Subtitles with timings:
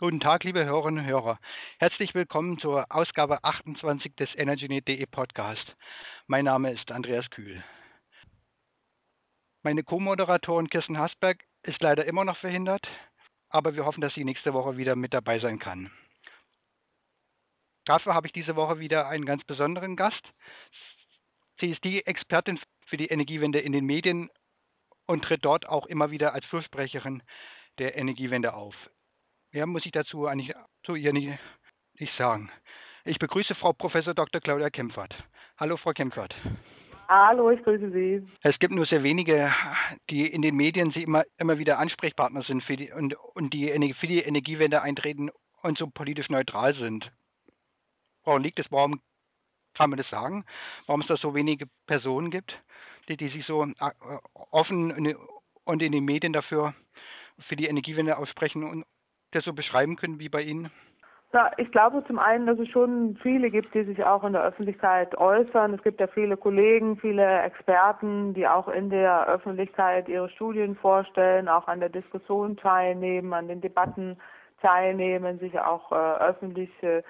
[0.00, 1.38] Guten Tag, liebe Hörerinnen und Hörer.
[1.78, 5.76] Herzlich willkommen zur Ausgabe 28 des EnergyNet.de Podcast.
[6.26, 7.62] Mein Name ist Andreas Kühl.
[9.62, 12.88] Meine Co-Moderatorin Kirsten Hasberg ist leider immer noch verhindert,
[13.50, 15.90] aber wir hoffen, dass sie nächste Woche wieder mit dabei sein kann.
[17.84, 20.22] Dafür habe ich diese Woche wieder einen ganz besonderen Gast.
[21.60, 24.30] Sie ist die Expertin für die Energiewende in den Medien
[25.04, 27.22] und tritt dort auch immer wieder als Fürsprecherin
[27.76, 28.74] der Energiewende auf.
[29.52, 30.54] Mehr muss ich dazu eigentlich
[30.84, 31.36] zu ihr nicht,
[31.98, 32.50] nicht sagen.
[33.04, 34.40] Ich begrüße Frau Professor Dr.
[34.40, 35.12] Claudia Kempfert.
[35.58, 36.34] Hallo, Frau Kempfert.
[37.08, 38.24] Hallo, ich grüße Sie.
[38.42, 39.52] Es gibt nur sehr wenige,
[40.08, 43.94] die in den Medien sie immer, immer wieder Ansprechpartner sind für die, und, und die
[43.98, 45.30] für die Energiewende eintreten
[45.62, 47.10] und so politisch neutral sind.
[48.22, 48.70] Woran liegt es?
[48.70, 49.00] Warum
[49.74, 50.44] kann man das sagen?
[50.86, 52.56] Warum es da so wenige Personen gibt,
[53.08, 53.90] die, die sich so äh,
[54.52, 55.16] offen
[55.64, 56.74] und in den Medien dafür
[57.48, 58.84] für die Energiewende aussprechen und
[59.32, 60.70] das so beschreiben können wie bei Ihnen?
[61.32, 64.42] Ja, ich glaube zum einen, dass es schon viele gibt, die sich auch in der
[64.42, 65.74] Öffentlichkeit äußern.
[65.74, 71.48] Es gibt ja viele Kollegen, viele Experten, die auch in der Öffentlichkeit ihre Studien vorstellen,
[71.48, 74.16] auch an der Diskussion teilnehmen, an den Debatten
[74.60, 77.02] teilnehmen, sich auch äh, öffentlich äh,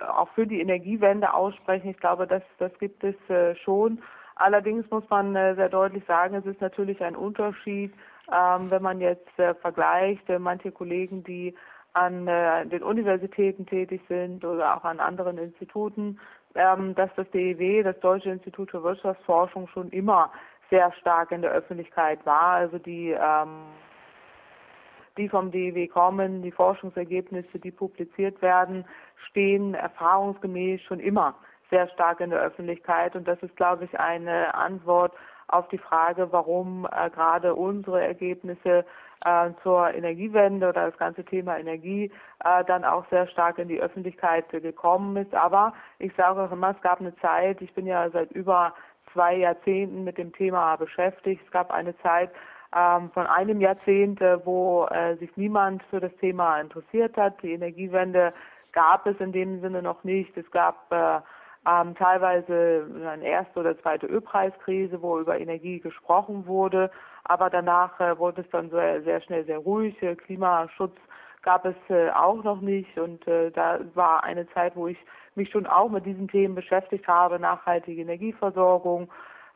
[0.00, 1.90] auch für die Energiewende aussprechen.
[1.90, 4.02] Ich glaube, das, das gibt es äh, schon.
[4.34, 7.92] Allerdings muss man äh, sehr deutlich sagen, es ist natürlich ein Unterschied,
[8.32, 11.54] ähm, wenn man jetzt äh, vergleicht, äh, manche Kollegen, die
[11.92, 16.18] an äh, den Universitäten tätig sind oder auch an anderen Instituten,
[16.54, 20.32] ähm, dass das DEW, das Deutsche Institut für Wirtschaftsforschung, schon immer
[20.70, 22.54] sehr stark in der Öffentlichkeit war.
[22.54, 23.66] Also die ähm,
[25.16, 28.84] die vom DEW kommen, die Forschungsergebnisse, die publiziert werden,
[29.28, 31.34] stehen erfahrungsgemäß schon immer
[31.70, 33.16] sehr stark in der Öffentlichkeit.
[33.16, 35.12] Und das ist, glaube ich, eine Antwort
[35.52, 38.84] auf die Frage, warum äh, gerade unsere Ergebnisse
[39.24, 42.10] äh, zur Energiewende oder das ganze Thema Energie
[42.44, 45.34] äh, dann auch sehr stark in die Öffentlichkeit gekommen ist.
[45.34, 48.74] Aber ich sage auch immer, es gab eine Zeit, ich bin ja seit über
[49.12, 51.42] zwei Jahrzehnten mit dem Thema beschäftigt.
[51.44, 52.30] Es gab eine Zeit
[52.74, 57.42] ähm, von einem Jahrzehnt, äh, wo äh, sich niemand für das Thema interessiert hat.
[57.42, 58.32] Die Energiewende
[58.72, 60.36] gab es in dem Sinne noch nicht.
[60.36, 61.20] Es gab äh,
[61.66, 66.90] ähm, teilweise eine erste oder zweite Ölpreiskrise, wo über Energie gesprochen wurde,
[67.24, 70.00] aber danach äh, wurde es dann sehr, sehr schnell sehr ruhig.
[70.02, 70.96] Äh, Klimaschutz
[71.42, 74.98] gab es äh, auch noch nicht und äh, da war eine Zeit, wo ich
[75.34, 79.08] mich schon auch mit diesen Themen beschäftigt habe, nachhaltige Energieversorgung,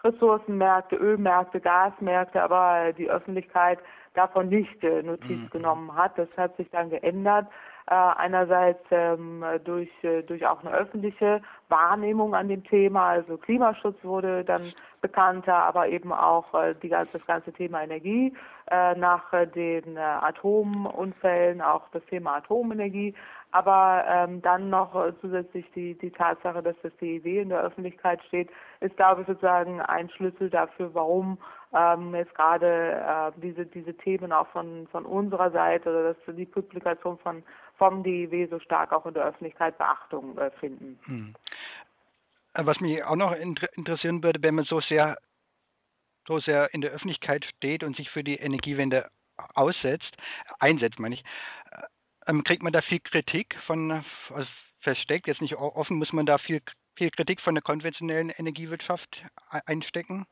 [0.04, 3.78] Ressourcenmärkte, Ölmärkte, Gasmärkte, aber die Öffentlichkeit
[4.14, 5.50] davon nicht äh, Notiz mhm.
[5.50, 6.18] genommen hat.
[6.18, 7.46] Das hat sich dann geändert.
[7.88, 13.96] Äh, einerseits ähm, durch, äh, durch auch eine öffentliche Wahrnehmung an dem Thema, also Klimaschutz
[14.02, 18.34] wurde dann bekannter, aber eben auch äh, die, das ganze Thema Energie,
[18.96, 23.14] nach den Atomunfällen auch das Thema Atomenergie,
[23.52, 28.50] aber ähm, dann noch zusätzlich die, die Tatsache, dass das DEW in der Öffentlichkeit steht,
[28.80, 31.38] ist, glaube ich, sozusagen ein Schlüssel dafür, warum
[31.76, 36.46] ähm, jetzt gerade äh, diese, diese Themen auch von, von unserer Seite oder dass die
[36.46, 37.42] Publikation von,
[37.76, 40.98] vom DEW so stark auch in der Öffentlichkeit Beachtung äh, finden.
[41.04, 41.34] Hm.
[42.54, 45.18] Äh, was mich auch noch interessieren würde, wenn man so sehr,
[46.26, 49.10] so sehr in der Öffentlichkeit steht und sich für die Energiewende
[49.54, 50.16] aussetzt,
[50.58, 51.24] einsetzt, meine ich,
[51.72, 51.82] äh,
[52.28, 54.48] ähm, kriegt man da viel Kritik von, also
[54.80, 56.62] versteckt, jetzt nicht offen, muss man da viel,
[56.96, 59.22] viel Kritik von der konventionellen Energiewirtschaft
[59.66, 60.26] einstecken?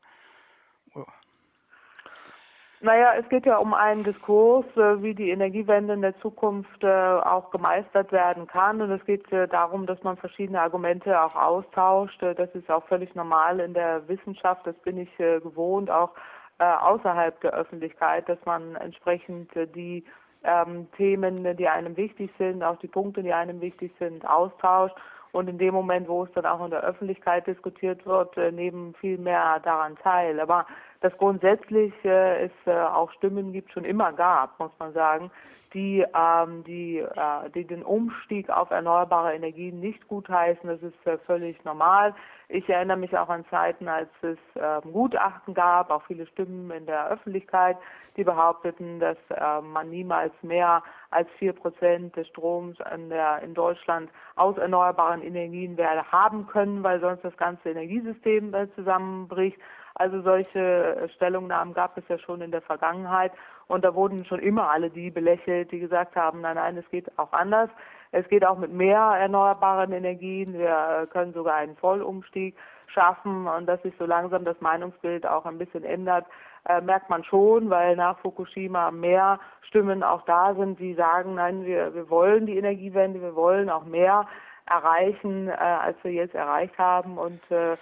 [2.85, 6.87] Naja, es geht ja um einen Diskurs, äh, wie die Energiewende in der Zukunft äh,
[6.87, 8.79] auch gemeistert werden kann.
[8.79, 12.21] Und es geht äh, darum, dass man verschiedene Argumente auch austauscht.
[12.21, 14.67] Das ist auch völlig normal in der Wissenschaft.
[14.67, 16.11] Das bin ich gewohnt, auch
[16.59, 20.05] außerhalb der Öffentlichkeit, dass man entsprechend die
[20.43, 24.95] ähm, Themen, die einem wichtig sind, auch die Punkte, die einem wichtig sind, austauscht.
[25.31, 29.17] Und in dem Moment, wo es dann auch in der Öffentlichkeit diskutiert wird, nehmen viel
[29.17, 30.39] mehr daran teil.
[30.39, 30.65] Aber
[31.01, 35.31] dass grundsätzlich äh, es äh, auch Stimmen gibt, schon immer gab, muss man sagen,
[35.75, 40.67] die, ähm, die, äh, die den Umstieg auf erneuerbare Energien nicht gutheißen.
[40.67, 42.15] Das ist äh, völlig normal.
[42.47, 46.85] Ich erinnere mich auch an Zeiten, als es äh, Gutachten gab, auch viele Stimmen in
[46.85, 47.77] der Öffentlichkeit,
[48.15, 50.81] die behaupteten, dass äh, man niemals mehr
[51.11, 56.83] als vier Prozent des Stroms in, der, in Deutschland aus erneuerbaren Energien werde haben können,
[56.83, 59.59] weil sonst das ganze Energiesystem äh, zusammenbricht.
[59.95, 63.31] Also solche Stellungnahmen gab es ja schon in der Vergangenheit
[63.67, 67.17] und da wurden schon immer alle die belächelt, die gesagt haben, nein, nein, es geht
[67.17, 67.69] auch anders.
[68.11, 70.53] Es geht auch mit mehr erneuerbaren Energien.
[70.53, 72.55] Wir können sogar einen Vollumstieg
[72.87, 76.25] schaffen und dass sich so langsam das Meinungsbild auch ein bisschen ändert,
[76.67, 81.65] äh, merkt man schon, weil nach Fukushima mehr Stimmen auch da sind, die sagen, nein,
[81.65, 84.27] wir, wir wollen die Energiewende, wir wollen auch mehr
[84.65, 87.17] erreichen, äh, als wir jetzt erreicht haben.
[87.17, 87.77] Und äh,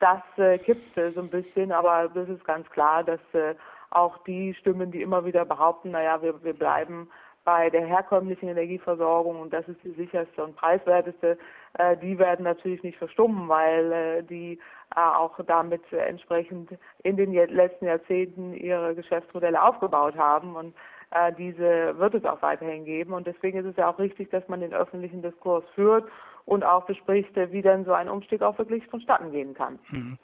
[0.00, 3.54] das äh, kippt äh, so ein bisschen, aber das ist ganz klar, dass äh,
[3.90, 7.08] auch die Stimmen, die immer wieder behaupten, naja, wir, wir bleiben
[7.44, 11.38] bei der herkömmlichen Energieversorgung und das ist die sicherste und preiswerteste,
[11.78, 14.58] äh, die werden natürlich nicht verstummen, weil äh, die
[14.94, 16.70] äh, auch damit entsprechend
[17.04, 20.74] in den letzten Jahrzehnten ihre Geschäftsmodelle aufgebaut haben und
[21.12, 23.12] äh, diese wird es auch weiterhin geben.
[23.12, 26.10] Und deswegen ist es ja auch richtig, dass man den öffentlichen Diskurs führt
[26.46, 29.78] und auch bespricht, wie denn so ein Umstieg auch wirklich vonstatten gehen kann.
[29.90, 30.18] Mhm.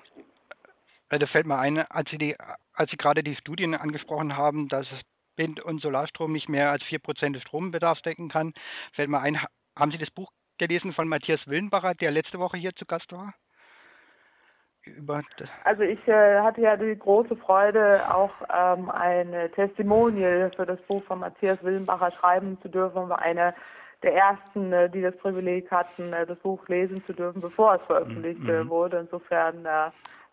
[1.10, 2.36] Da fällt mir ein, als Sie, die,
[2.72, 4.86] als Sie gerade die Studien angesprochen haben, dass
[5.36, 8.54] Wind- und Solarstrom nicht mehr als 4% des Strombedarfs decken kann,
[8.94, 9.38] fällt mir ein,
[9.76, 13.34] haben Sie das Buch gelesen von Matthias Willenbacher, der letzte Woche hier zu Gast war?
[15.62, 21.04] also ich äh, hatte ja die große Freude, auch ähm, eine Testimonial für das Buch
[21.04, 23.08] von Matthias Willenbacher schreiben zu dürfen.
[23.08, 23.54] War eine
[24.02, 27.82] der ersten, äh, die das Privileg hatten, äh, das Buch lesen zu dürfen, bevor es
[27.82, 28.68] veröffentlicht mhm.
[28.68, 28.98] wurde.
[28.98, 29.90] Insofern äh,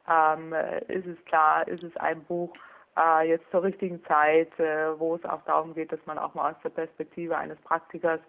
[0.09, 0.53] ähm,
[0.87, 2.53] ist es klar, ist es ein Buch
[2.97, 6.51] äh, jetzt zur richtigen Zeit, äh, wo es auch darum geht, dass man auch mal
[6.51, 8.19] aus der Perspektive eines Praktikers,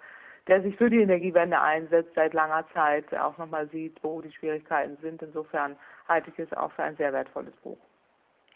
[0.47, 4.97] der sich für die Energiewende einsetzt, seit langer Zeit auch nochmal sieht, wo die Schwierigkeiten
[5.01, 5.23] sind.
[5.23, 5.77] Insofern
[6.09, 7.79] halte ich es auch für ein sehr wertvolles Buch.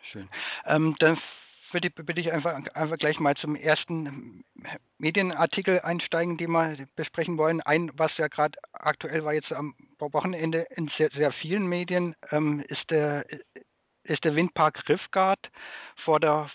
[0.02, 0.28] Schön.
[0.66, 1.18] Ähm, dann
[1.74, 4.44] würde, würde ich einfach, einfach gleich mal zum ersten
[4.98, 7.60] Medienartikel einsteigen, den wir besprechen wollen.
[7.60, 12.60] Ein, was ja gerade aktuell war jetzt am Wochenende in sehr, sehr vielen Medien, ähm,
[12.68, 13.26] ist, der,
[14.04, 15.50] ist der Windpark Riffgard
[16.04, 16.50] vor der,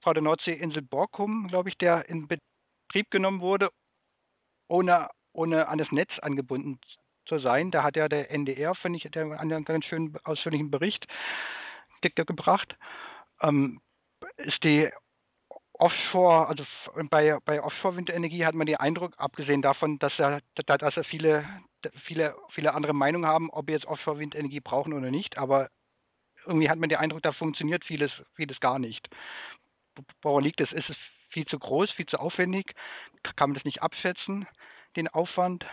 [0.00, 3.70] vor der Nordseeinsel Borkum, glaube ich, der in Betrieb genommen wurde,
[4.68, 6.78] ohne, ohne an das Netz angebunden
[7.26, 7.70] zu sein.
[7.70, 11.06] Da hat ja der NDR, finde ich, einen ganz schönen ausführlichen Bericht
[12.02, 12.76] gebracht
[13.42, 13.80] ähm,
[14.36, 14.90] ist die
[15.74, 16.64] Offshore, also
[17.10, 21.44] bei, bei Offshore-Windenergie hat man den Eindruck, abgesehen davon, dass er, dass er viele,
[22.04, 25.70] viele, viele andere Meinungen haben, ob wir jetzt Offshore-Windenergie brauchen oder nicht, aber
[26.46, 29.08] irgendwie hat man den Eindruck, da funktioniert vieles, vieles gar nicht.
[30.22, 30.72] Woran liegt es?
[30.72, 30.96] Ist es
[31.30, 32.74] viel zu groß, viel zu aufwendig?
[33.36, 34.46] Kann man das nicht abschätzen,
[34.96, 35.64] den Aufwand?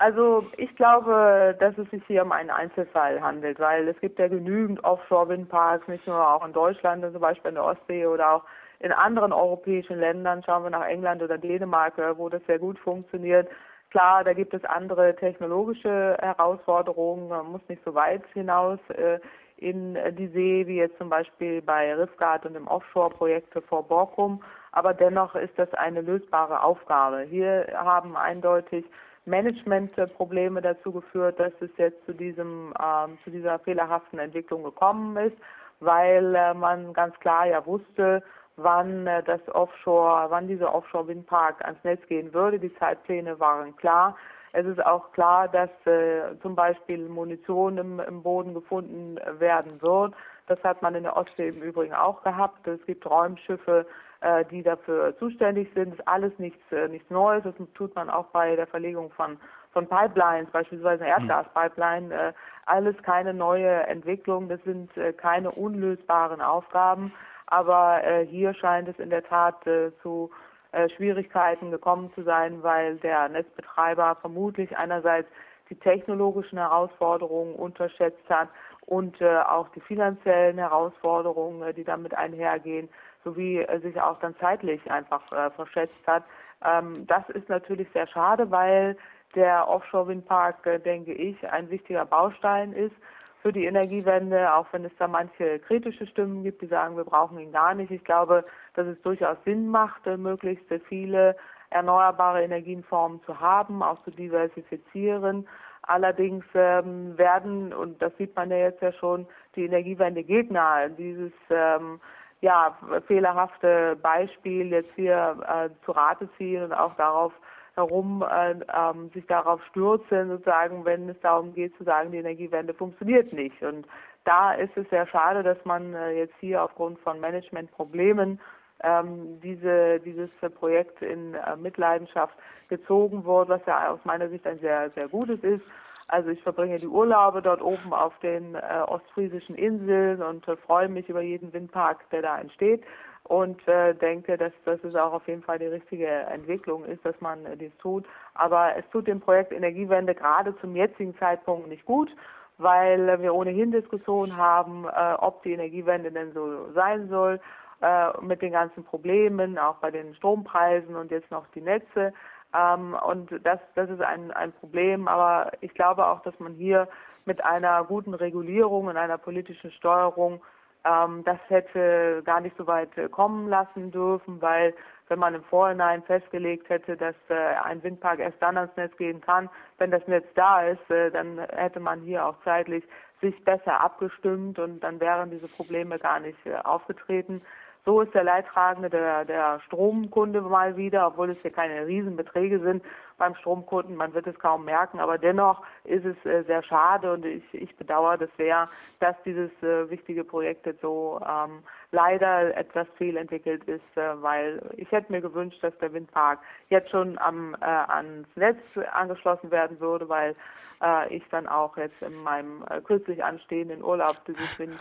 [0.00, 4.28] Also ich glaube, dass es sich hier um einen Einzelfall handelt, weil es gibt ja
[4.28, 8.44] genügend Offshore-Windparks, nicht nur auch in Deutschland, zum Beispiel in der Ostsee oder auch
[8.78, 10.42] in anderen europäischen Ländern.
[10.42, 13.46] Schauen wir nach England oder Dänemark, äh, wo das sehr gut funktioniert.
[13.90, 19.18] Klar, da gibt es andere technologische Herausforderungen, man muss nicht so weit hinaus äh,
[19.58, 24.42] in die See, wie jetzt zum Beispiel bei Riffgard und im Offshore-Projekt vor Borkum.
[24.72, 27.26] Aber dennoch ist das eine lösbare Aufgabe.
[27.28, 28.86] Hier haben eindeutig
[29.30, 35.36] Managementprobleme dazu geführt, dass es jetzt zu diesem ähm, zu dieser fehlerhaften Entwicklung gekommen ist,
[35.78, 38.22] weil äh, man ganz klar ja wusste,
[38.56, 42.58] wann äh, das Offshore, wann dieser Offshore-Windpark ans Netz gehen würde.
[42.58, 44.16] Die Zeitpläne waren klar.
[44.52, 50.14] Es ist auch klar, dass äh, zum Beispiel Munition im, im Boden gefunden werden wird.
[50.48, 52.66] Das hat man in der Ostsee im Übrigen auch gehabt.
[52.66, 53.86] Es gibt Räumschiffe,
[54.20, 55.92] äh, die dafür zuständig sind.
[55.92, 57.42] Das ist alles nichts, äh, nichts Neues.
[57.44, 59.38] Das tut man auch bei der Verlegung von,
[59.72, 61.30] von Pipelines, beispielsweise eine hm.
[61.30, 62.14] Erdgaspipeline.
[62.14, 62.32] Äh,
[62.66, 64.48] alles keine neue Entwicklung.
[64.48, 67.12] Das sind äh, keine unlösbaren Aufgaben.
[67.46, 70.30] Aber äh, hier scheint es in der Tat äh, zu
[70.72, 75.28] äh, Schwierigkeiten gekommen zu sein, weil der Netzbetreiber vermutlich einerseits
[75.68, 78.48] die technologischen Herausforderungen unterschätzt hat
[78.86, 82.88] und äh, auch die finanziellen Herausforderungen, äh, die damit einhergehen,
[83.24, 86.24] sowie äh, sich auch dann zeitlich einfach äh, verschätzt hat.
[86.64, 88.96] Ähm, das ist natürlich sehr schade, weil
[89.34, 92.94] der Offshore-Windpark, äh, denke ich, ein wichtiger Baustein ist
[93.42, 97.38] für die Energiewende, auch wenn es da manche kritische Stimmen gibt, die sagen, wir brauchen
[97.38, 97.90] ihn gar nicht.
[97.90, 101.36] Ich glaube, dass es durchaus Sinn macht, möglichst viele
[101.70, 105.48] erneuerbare Energienformen zu haben, auch zu diversifizieren.
[105.82, 112.00] Allerdings ähm, werden, und das sieht man ja jetzt ja schon, die Energiewende-Gegner dieses ähm,
[112.40, 117.32] ja, fehlerhafte Beispiel jetzt hier äh, zu Rate ziehen und auch darauf
[117.74, 122.74] herum äh, ähm, sich darauf stürzen, sozusagen, wenn es darum geht zu sagen, die Energiewende
[122.74, 123.62] funktioniert nicht.
[123.62, 123.86] Und
[124.24, 128.40] da ist es sehr schade, dass man äh, jetzt hier aufgrund von Managementproblemen
[128.82, 132.34] ähm, diese, dieses Projekt in äh, Mitleidenschaft
[132.68, 135.62] gezogen wurde, was ja aus meiner Sicht ein sehr, sehr gutes ist.
[136.10, 140.88] Also ich verbringe die Urlaube dort oben auf den äh, ostfriesischen Inseln und äh, freue
[140.88, 142.82] mich über jeden Windpark, der da entsteht
[143.24, 147.14] und äh, denke, dass, dass es auch auf jeden Fall die richtige Entwicklung ist, dass
[147.20, 148.04] man äh, dies tut.
[148.34, 152.10] Aber es tut dem Projekt Energiewende gerade zum jetzigen Zeitpunkt nicht gut,
[152.58, 157.40] weil wir ohnehin Diskussionen haben, äh, ob die Energiewende denn so sein soll,
[157.82, 162.12] äh, mit den ganzen Problemen, auch bei den Strompreisen und jetzt noch die Netze.
[162.54, 166.88] Ähm, und das, das ist ein, ein Problem, aber ich glaube auch, dass man hier
[167.24, 170.40] mit einer guten Regulierung und einer politischen Steuerung
[170.84, 174.74] ähm, das hätte gar nicht so weit äh, kommen lassen dürfen, weil
[175.08, 179.20] wenn man im Vorhinein festgelegt hätte, dass äh, ein Windpark erst dann ans Netz gehen
[179.20, 182.84] kann, wenn das Netz da ist, äh, dann hätte man hier auch zeitlich
[183.20, 187.42] sich besser abgestimmt und dann wären diese Probleme gar nicht äh, aufgetreten.
[187.90, 192.84] So ist der Leidtragende der, der Stromkunde mal wieder, obwohl es hier keine Riesenbeträge sind
[193.18, 193.96] beim Stromkunden.
[193.96, 197.76] Man wird es kaum merken, aber dennoch ist es äh, sehr schade und ich, ich
[197.76, 198.68] bedauere das sehr,
[199.00, 204.92] dass dieses äh, wichtige Projekt jetzt so ähm, leider etwas fehlentwickelt ist, äh, weil ich
[204.92, 208.60] hätte mir gewünscht, dass der Windpark jetzt schon am, äh, ans Netz
[208.92, 210.36] angeschlossen werden würde, weil
[210.80, 214.78] äh, ich dann auch jetzt in meinem äh, kürzlich anstehenden Urlaub dieses Wind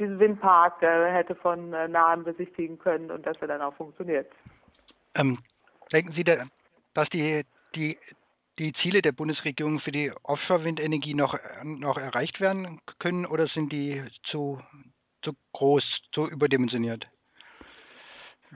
[0.00, 4.26] diesen Windpark äh, hätte von äh, nahem besichtigen können und dass er dann auch funktioniert.
[5.14, 5.38] Ähm,
[5.92, 7.98] denken Sie, dass die, die,
[8.58, 14.02] die Ziele der Bundesregierung für die Offshore-Windenergie noch, noch erreicht werden können oder sind die
[14.24, 14.60] zu,
[15.22, 17.06] zu groß, zu überdimensioniert?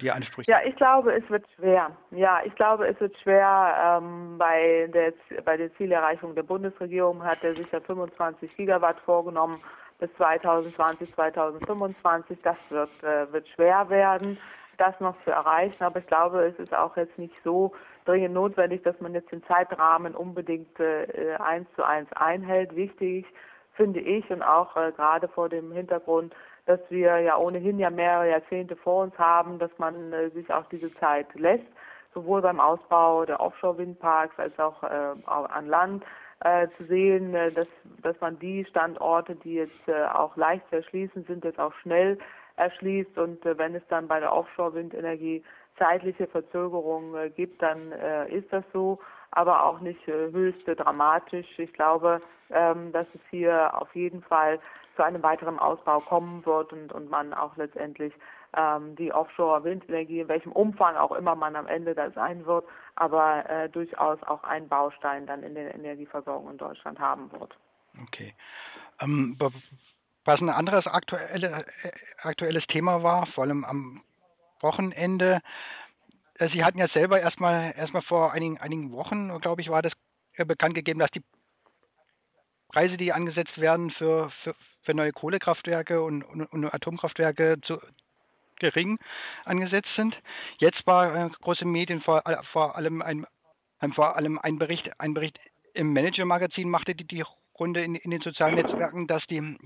[0.01, 0.51] Die Ansprüche.
[0.51, 1.97] Ja, ich glaube, es wird schwer.
[2.11, 4.01] Ja, ich glaube, es wird schwer.
[4.03, 5.13] Ähm, bei, der,
[5.45, 9.63] bei der Zielerreichung der Bundesregierung hat er sich ja 25 Gigawatt vorgenommen
[10.05, 12.39] bis 2020, 2025.
[12.43, 14.39] Das wird, äh, wird schwer werden,
[14.77, 15.83] das noch zu erreichen.
[15.83, 17.73] Aber ich glaube, es ist auch jetzt nicht so
[18.05, 22.77] dringend notwendig, dass man jetzt den Zeitrahmen unbedingt äh, eins zu eins einhält.
[22.77, 23.25] Wichtig
[23.73, 26.35] finde ich und auch äh, gerade vor dem Hintergrund,
[26.67, 30.67] dass wir ja ohnehin ja mehrere Jahrzehnte vor uns haben, dass man äh, sich auch
[30.71, 31.67] diese Zeit lässt,
[32.13, 36.05] sowohl beim Ausbau der Offshore-Windparks als auch äh, an Land
[36.45, 37.67] äh, zu sehen, äh, dass,
[38.03, 42.19] dass man die Standorte, die jetzt äh, auch leicht zu erschließen sind, jetzt auch schnell
[42.57, 45.43] erschließt und äh, wenn es dann bei der Offshore-Windenergie
[45.79, 49.01] zeitliche Verzögerungen äh, gibt, dann äh, ist das so,
[49.33, 51.59] aber auch nicht äh, höchst dramatisch.
[51.59, 52.21] Ich glaube,
[52.51, 54.61] ähm, dass es hier auf jeden Fall
[54.97, 58.13] zu einem weiteren Ausbau kommen wird und, und man auch letztendlich
[58.57, 62.65] ähm, die Offshore-Windenergie, in welchem Umfang auch immer man am Ende da sein wird,
[62.97, 67.57] aber äh, durchaus auch ein Baustein dann in der Energieversorgung in Deutschland haben wird.
[68.03, 68.35] Okay.
[69.01, 69.37] Ähm,
[70.25, 71.91] was ein anderes aktuelle, äh,
[72.23, 74.03] aktuelles Thema war, vor allem am
[74.61, 75.41] Wochenende,
[76.39, 79.93] äh, Sie hatten ja selber erstmal erstmal vor einigen, einigen Wochen, glaube ich, war das
[80.35, 81.23] äh, bekannt gegeben, dass die
[82.69, 87.79] Preise, die angesetzt werden für, für, für neue Kohlekraftwerke und, und, und Atomkraftwerke zu,
[88.57, 88.99] gering
[89.45, 90.17] angesetzt sind.
[90.59, 93.27] Jetzt war äh, große Medien vor, vor allem ein,
[93.95, 95.39] vor allem ein Bericht, ein Bericht
[95.75, 97.25] im Manager-Magazin machte die, die
[97.59, 99.59] Runde in, in, den sozialen Netzwerken, dass die,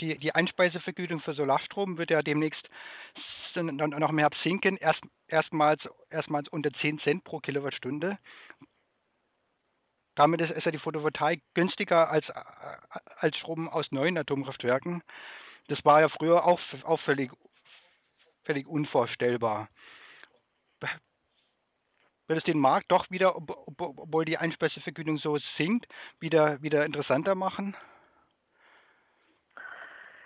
[0.00, 2.68] die, die Einspeisevergütung für Solarstrom wird ja demnächst
[3.54, 8.18] noch mehr sinken, erst, erstmals, erstmals unter 10 Cent pro Kilowattstunde.
[10.14, 12.26] Damit ist, ist ja die Photovoltaik günstiger als,
[13.16, 15.02] als Strom aus neuen Atomkraftwerken.
[15.68, 17.30] Das war ja früher auch, auch völlig
[18.50, 19.68] völlig unvorstellbar.
[22.26, 25.86] Wird es den Markt doch wieder, obwohl die Einspeisevergütung so sinkt,
[26.18, 27.76] wieder, wieder interessanter machen?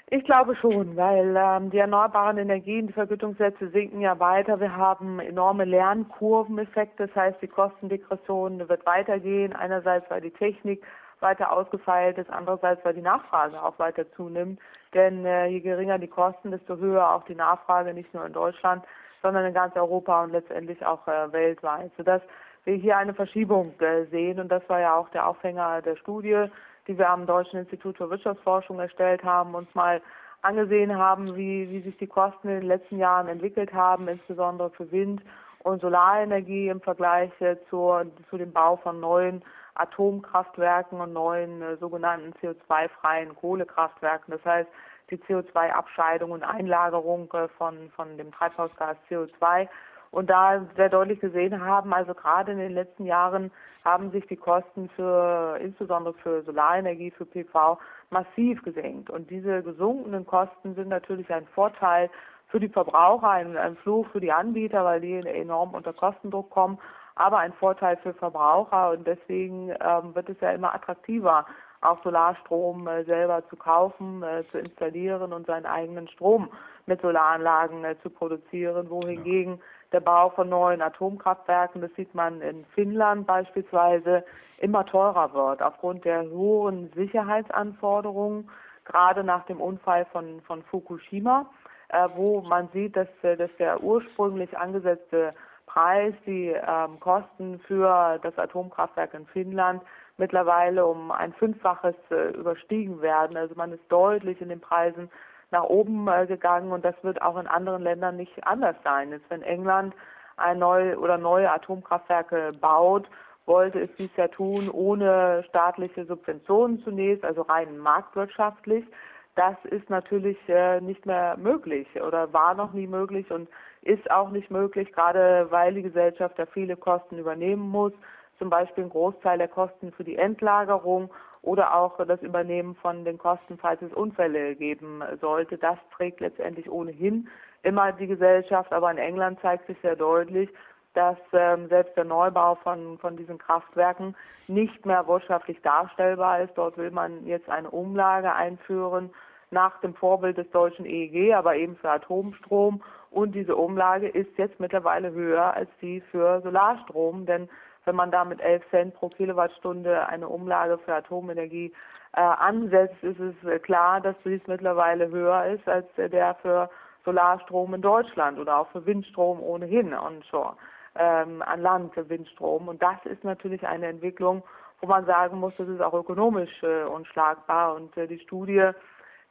[0.08, 4.60] Ich glaube schon, weil ähm, die erneuerbaren Energien, die Vergütungssätze sinken ja weiter.
[4.60, 9.54] Wir haben enorme Lernkurveneffekte, das heißt, die Kostendegression wird weitergehen.
[9.54, 10.82] Einerseits, weil die Technik
[11.20, 14.60] weiter ausgefeilt ist, andererseits, weil die Nachfrage auch weiter zunimmt.
[14.94, 18.84] Denn äh, je geringer die Kosten, desto höher auch die Nachfrage, nicht nur in Deutschland,
[19.22, 22.22] sondern in ganz Europa und letztendlich auch äh, weltweit, sodass
[22.64, 24.38] wir hier eine Verschiebung äh, sehen.
[24.38, 26.46] Und das war ja auch der Aufhänger der Studie,
[26.86, 30.00] die wir am Deutschen Institut für Wirtschaftsforschung erstellt haben, uns mal
[30.42, 34.90] angesehen haben, wie, wie sich die Kosten in den letzten Jahren entwickelt haben, insbesondere für
[34.92, 35.22] Wind-
[35.60, 39.42] und Solarenergie im Vergleich äh, zur, zu dem Bau von neuen
[39.74, 44.32] Atomkraftwerken und neuen äh, sogenannten CO2-freien Kohlekraftwerken.
[44.32, 44.68] Das heißt,
[45.10, 49.68] die CO2-Abscheidung und Einlagerung äh, von, von dem Treibhausgas CO2.
[50.10, 53.50] Und da sehr deutlich gesehen haben, also gerade in den letzten Jahren
[53.84, 57.78] haben sich die Kosten für, insbesondere für Solarenergie, für PV,
[58.10, 59.10] massiv gesenkt.
[59.10, 62.10] Und diese gesunkenen Kosten sind natürlich ein Vorteil
[62.46, 66.78] für die Verbraucher, ein, ein Fluch für die Anbieter, weil die enorm unter Kostendruck kommen
[67.16, 68.90] aber ein Vorteil für Verbraucher.
[68.90, 71.46] Und deswegen ähm, wird es ja immer attraktiver,
[71.80, 76.48] auch Solarstrom äh, selber zu kaufen, äh, zu installieren und seinen eigenen Strom
[76.86, 79.60] mit Solaranlagen äh, zu produzieren, wohingegen
[79.92, 84.24] der Bau von neuen Atomkraftwerken, das sieht man in Finnland beispielsweise,
[84.58, 88.50] immer teurer wird aufgrund der hohen Sicherheitsanforderungen,
[88.84, 91.46] gerade nach dem Unfall von, von Fukushima,
[91.88, 95.34] äh, wo man sieht, dass, äh, dass der ursprünglich angesetzte
[95.66, 99.82] Preis, die ähm, Kosten für das Atomkraftwerk in Finnland
[100.16, 103.36] mittlerweile um ein Fünffaches äh, überstiegen werden.
[103.36, 105.10] Also man ist deutlich in den Preisen
[105.50, 109.10] nach oben äh, gegangen und das wird auch in anderen Ländern nicht anders sein.
[109.10, 109.94] Jetzt, wenn England
[110.36, 113.08] ein neu oder neue Atomkraftwerke baut,
[113.46, 118.84] wollte es dies ja tun ohne staatliche Subventionen zunächst, also rein marktwirtschaftlich.
[119.34, 123.48] Das ist natürlich äh, nicht mehr möglich oder war noch nie möglich und
[123.82, 127.92] ist auch nicht möglich, gerade weil die Gesellschaft da viele Kosten übernehmen muss,
[128.38, 131.10] zum Beispiel ein Großteil der Kosten für die Endlagerung
[131.42, 135.58] oder auch das Übernehmen von den Kosten, falls es Unfälle geben sollte.
[135.58, 137.28] Das trägt letztendlich ohnehin
[137.62, 140.48] immer die Gesellschaft, aber in England zeigt sich sehr deutlich,
[140.94, 146.54] dass ähm, selbst der Neubau von, von diesen Kraftwerken nicht mehr wirtschaftlich darstellbar ist.
[146.54, 149.10] Dort will man jetzt eine Umlage einführen
[149.50, 152.82] nach dem Vorbild des deutschen EEG, aber eben für Atomstrom.
[153.10, 157.48] Und diese Umlage ist jetzt mittlerweile höher als die für Solarstrom, denn
[157.84, 161.72] wenn man da mit 11 Cent pro Kilowattstunde eine Umlage für Atomenergie
[162.12, 166.70] äh, ansetzt, ist es äh, klar, dass dies mittlerweile höher ist als äh, der für
[167.04, 170.56] Solarstrom in Deutschland oder auch für Windstrom ohnehin onshore
[170.96, 172.68] ähm, an Land Windstrom.
[172.68, 174.42] Und das ist natürlich eine Entwicklung,
[174.80, 177.74] wo man sagen muss, das ist auch ökonomisch äh, unschlagbar.
[177.74, 178.70] Und äh, die Studie,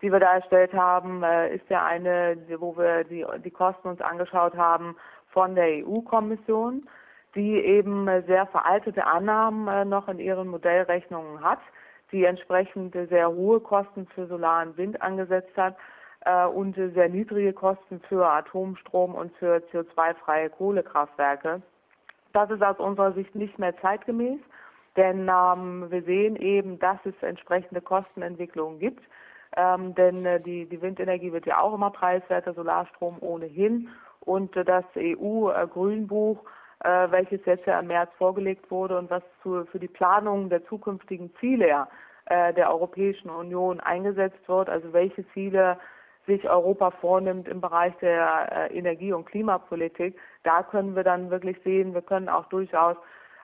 [0.01, 4.01] die wir da erstellt haben, äh, ist ja eine, wo wir die, die Kosten uns
[4.01, 4.95] angeschaut haben
[5.29, 6.87] von der EU-Kommission
[7.35, 11.59] die eben sehr veraltete Annahmen äh, noch in ihren Modellrechnungen hat,
[12.11, 15.79] die entsprechend sehr hohe Kosten für Solar und Wind angesetzt hat äh,
[16.53, 21.61] und sehr niedrige Kosten für Atomstrom und für CO2-freie Kohlekraftwerke.
[22.31, 24.39] Das ist aus unserer Sicht nicht mehr zeitgemäß,
[24.95, 29.03] denn ähm, wir sehen eben, dass es entsprechende Kostenentwicklungen gibt.
[29.55, 33.89] Ähm, denn äh, die, die Windenergie wird ja auch immer preiswerter, Solarstrom ohnehin.
[34.21, 36.39] Und äh, das EU-Grünbuch
[36.83, 40.65] äh, welches jetzt ja im März vorgelegt wurde und was zu, für die Planung der
[40.65, 41.87] zukünftigen Ziele
[42.25, 45.77] äh, der Europäischen Union eingesetzt wird, also welche Ziele
[46.25, 51.57] sich Europa vornimmt im Bereich der äh, Energie- und Klimapolitik, da können wir dann wirklich
[51.63, 52.95] sehen, wir können auch durchaus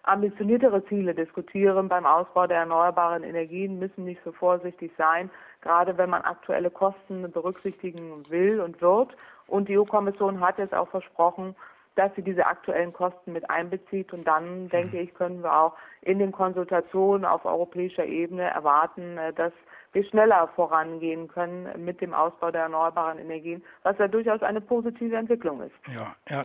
[0.04, 1.90] ambitioniertere Ziele diskutieren.
[1.90, 5.30] Beim Ausbau der erneuerbaren Energien müssen nicht so vorsichtig sein,
[5.62, 9.16] gerade wenn man aktuelle Kosten berücksichtigen will und wird.
[9.48, 11.56] Und die EU-Kommission hat jetzt auch versprochen,
[11.96, 14.14] dass sie diese aktuellen Kosten mit einbezieht.
[14.14, 14.70] Und dann, mhm.
[14.70, 19.54] denke ich, können wir auch in den Konsultationen auf europäischer Ebene erwarten, äh, dass
[19.92, 25.16] wir schneller vorangehen können mit dem Ausbau der erneuerbaren Energien, was ja durchaus eine positive
[25.16, 25.76] Entwicklung ist.
[25.94, 26.44] Ja, ja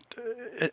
[0.58, 0.70] äh,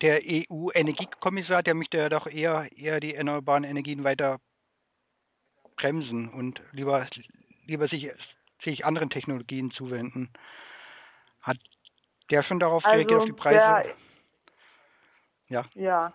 [0.00, 4.40] der EU-Energiekommissar, der möchte ja doch eher, eher die erneuerbaren Energien weiter
[5.76, 7.06] bremsen und lieber,
[7.66, 8.10] lieber sich,
[8.62, 10.30] sich anderen Technologien zuwenden.
[11.42, 11.58] Hat
[12.30, 13.94] der schon darauf also reagiert, auf die Preise?
[15.48, 15.64] Ja.
[15.74, 16.12] Ja.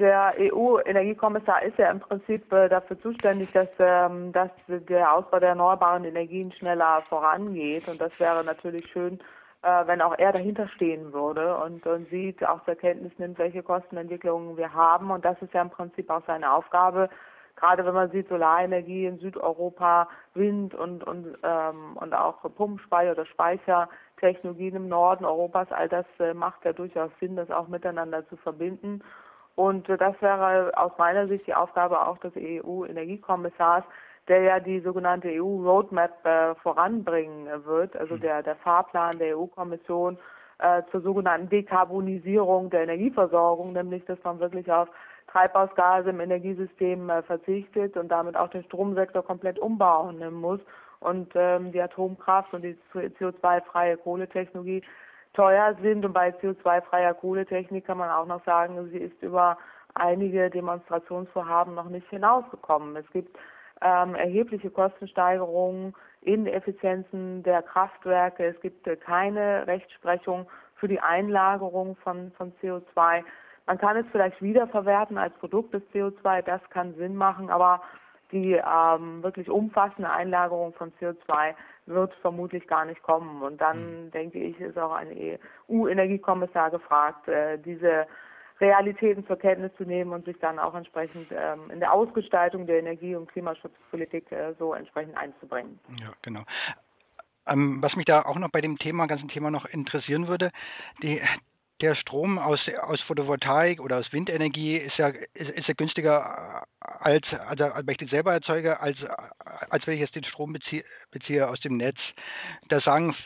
[0.00, 5.50] Der EU-Energiekommissar ist ja im Prinzip äh, dafür zuständig, dass, ähm, dass der Ausbau der
[5.50, 7.86] erneuerbaren Energien schneller vorangeht.
[7.86, 9.20] Und das wäre natürlich schön,
[9.60, 13.62] äh, wenn auch er dahinter stehen würde und, und sieht, auch zur Kenntnis nimmt, welche
[13.62, 15.10] Kostenentwicklungen wir haben.
[15.10, 17.10] Und das ist ja im Prinzip auch seine Aufgabe,
[17.56, 23.26] gerade wenn man sieht, Solarenergie in Südeuropa, Wind und, und, ähm, und auch Pumpspeicher oder
[23.26, 28.38] Speichertechnologien im Norden Europas, all das äh, macht ja durchaus Sinn, das auch miteinander zu
[28.38, 29.02] verbinden.
[29.60, 33.84] Und das wäre aus meiner Sicht die Aufgabe auch des EU-Energiekommissars,
[34.26, 38.22] der ja die sogenannte EU-Roadmap äh, voranbringen wird, also hm.
[38.22, 40.16] der, der Fahrplan der EU-Kommission
[40.60, 44.88] äh, zur sogenannten Dekarbonisierung der Energieversorgung, nämlich dass man wirklich auf
[45.30, 50.60] Treibhausgase im Energiesystem äh, verzichtet und damit auch den Stromsektor komplett umbauen muss
[51.00, 54.82] und ähm, die Atomkraft und die CO2-freie Kohletechnologie
[55.34, 56.04] teuer sind.
[56.04, 59.58] Und bei CO2-freier Kohletechnik kann man auch noch sagen, sie ist über
[59.94, 62.96] einige Demonstrationsvorhaben noch nicht hinausgekommen.
[62.96, 63.36] Es gibt
[63.82, 68.44] ähm, erhebliche Kostensteigerungen in Effizienzen der Kraftwerke.
[68.44, 73.22] Es gibt äh, keine Rechtsprechung für die Einlagerung von, von CO2.
[73.66, 77.82] Man kann es vielleicht wiederverwerten als Produkt des CO2, das kann Sinn machen, aber
[78.32, 81.54] die ähm, wirklich umfassende Einlagerung von CO2
[81.86, 83.42] wird vermutlich gar nicht kommen.
[83.42, 84.10] Und dann, mhm.
[84.10, 85.08] denke ich, ist auch ein
[85.68, 88.06] EU-Energiekommissar gefragt, äh, diese
[88.60, 92.78] Realitäten zur Kenntnis zu nehmen und sich dann auch entsprechend ähm, in der Ausgestaltung der
[92.78, 95.78] Energie- und Klimaschutzpolitik äh, so entsprechend einzubringen.
[95.98, 96.42] Ja, genau.
[97.46, 100.52] Ähm, was mich da auch noch bei dem Thema, ganzen Thema noch interessieren würde,
[101.02, 101.22] die,
[101.80, 107.26] der Strom aus, aus Photovoltaik oder aus Windenergie ist ja, ist, ist ja günstiger als,
[107.48, 108.98] also wenn ich den selber erzeuge, als,
[109.70, 111.98] als wenn ich jetzt den Strom beziehe, beziehe aus dem Netz.
[112.68, 113.16] Da sagen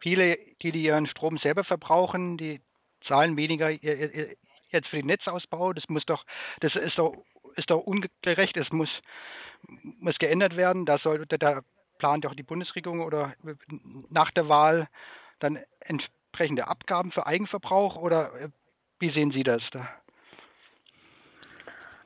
[0.00, 2.60] viele, die, die ihren Strom selber verbrauchen, die
[3.06, 5.72] zahlen weniger jetzt für den Netzausbau.
[5.72, 6.24] Das muss doch,
[6.60, 7.14] das ist doch,
[7.56, 8.56] ist doch ungerecht.
[8.56, 8.90] Es muss,
[10.00, 10.86] muss geändert werden.
[10.86, 11.62] Da soll, da
[11.98, 13.34] plant auch die Bundesregierung oder
[14.10, 14.88] nach der Wahl
[15.40, 15.58] dann
[16.38, 18.48] entsprechende Abgaben für Eigenverbrauch oder äh,
[19.00, 19.88] wie sehen Sie das da?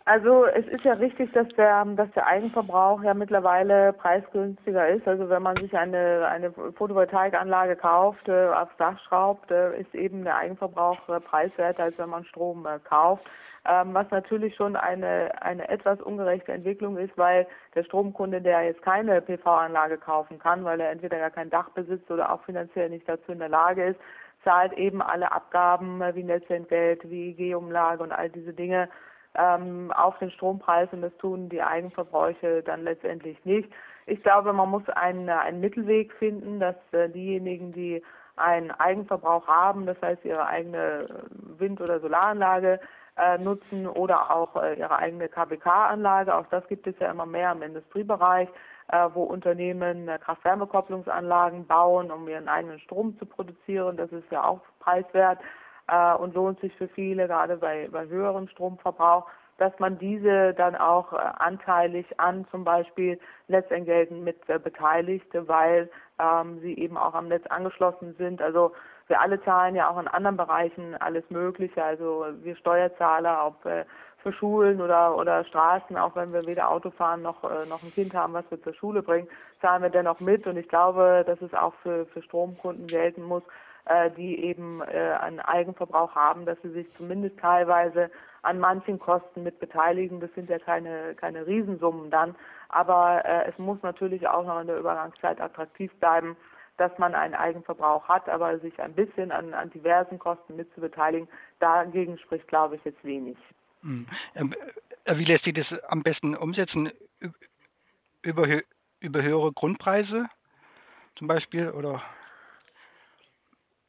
[0.05, 5.07] Also es ist ja richtig, dass der, dass der Eigenverbrauch ja mittlerweile preisgünstiger ist.
[5.07, 10.25] Also wenn man sich eine, eine Photovoltaikanlage kauft, äh, aufs Dach schraubt, äh, ist eben
[10.25, 13.25] der Eigenverbrauch äh, preiswerter, als wenn man Strom äh, kauft.
[13.65, 18.83] Ähm, was natürlich schon eine, eine etwas ungerechte Entwicklung ist, weil der Stromkunde, der jetzt
[18.83, 23.09] keine PV-Anlage kaufen kann, weil er entweder gar kein Dach besitzt oder auch finanziell nicht
[23.09, 24.01] dazu in der Lage ist,
[24.45, 28.89] zahlt eben alle Abgaben wie Netzentgelt, wie G-Umlage und all diese Dinge
[29.35, 33.71] ähm, auf den Strompreis und das tun die Eigenverbräuche dann letztendlich nicht.
[34.07, 38.03] Ich glaube, man muss einen, einen Mittelweg finden, dass äh, diejenigen, die
[38.37, 41.25] einen Eigenverbrauch haben, das heißt ihre eigene
[41.59, 42.81] Wind- oder Solaranlage
[43.17, 46.35] äh, nutzen oder auch äh, ihre eigene KBK-Anlage.
[46.35, 48.53] Auch das gibt es ja immer mehr im Industriebereich, äh,
[49.15, 53.97] wo Unternehmen äh, Kraft-Wärme-Kopplungsanlagen bauen, um ihren eigenen Strom zu produzieren.
[53.97, 55.39] Das ist ja auch preiswert
[55.89, 59.27] äh, und lohnt sich für viele, gerade bei, bei höherem Stromverbrauch,
[59.59, 65.91] dass man diese dann auch äh, anteilig an zum Beispiel Netzentgelten mit äh, beteiligt, weil
[66.19, 68.43] ähm, sie eben auch am Netz angeschlossen sind.
[68.43, 68.73] Also
[69.09, 73.85] wir alle zahlen ja auch in anderen Bereichen alles Mögliche, also wir Steuerzahler, ob äh,
[74.23, 77.93] für Schulen oder oder Straßen, auch wenn wir weder Auto fahren noch äh, noch ein
[77.93, 79.29] Kind haben, was wir zur Schule bringen,
[79.61, 83.43] zahlen wir dennoch mit und ich glaube, dass es auch für für Stromkunden gelten muss,
[83.85, 88.11] äh, die eben äh, einen Eigenverbrauch haben, dass sie sich zumindest teilweise
[88.43, 90.21] an manchen Kosten mit beteiligen.
[90.21, 92.35] Das sind ja keine, keine Riesensummen dann,
[92.69, 96.37] aber äh, es muss natürlich auch noch in der Übergangszeit attraktiv bleiben,
[96.77, 100.81] dass man einen Eigenverbrauch hat, aber sich ein bisschen an, an diversen Kosten mit zu
[100.81, 101.29] beteiligen,
[101.61, 103.37] dagegen spricht, glaube ich, jetzt wenig.
[103.83, 104.07] Hm.
[104.35, 104.55] Ähm,
[105.05, 106.91] äh, wie lässt sich das am besten umsetzen?
[108.23, 108.47] Über,
[109.01, 110.29] über höhere Grundpreise
[111.17, 112.03] zum Beispiel oder?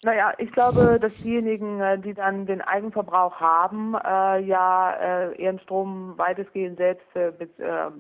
[0.04, 5.60] Naja, ich glaube, dass diejenigen, äh, die dann den Eigenverbrauch haben, äh, ja äh, ihren
[5.60, 7.92] Strom weitestgehend selbst äh, äh,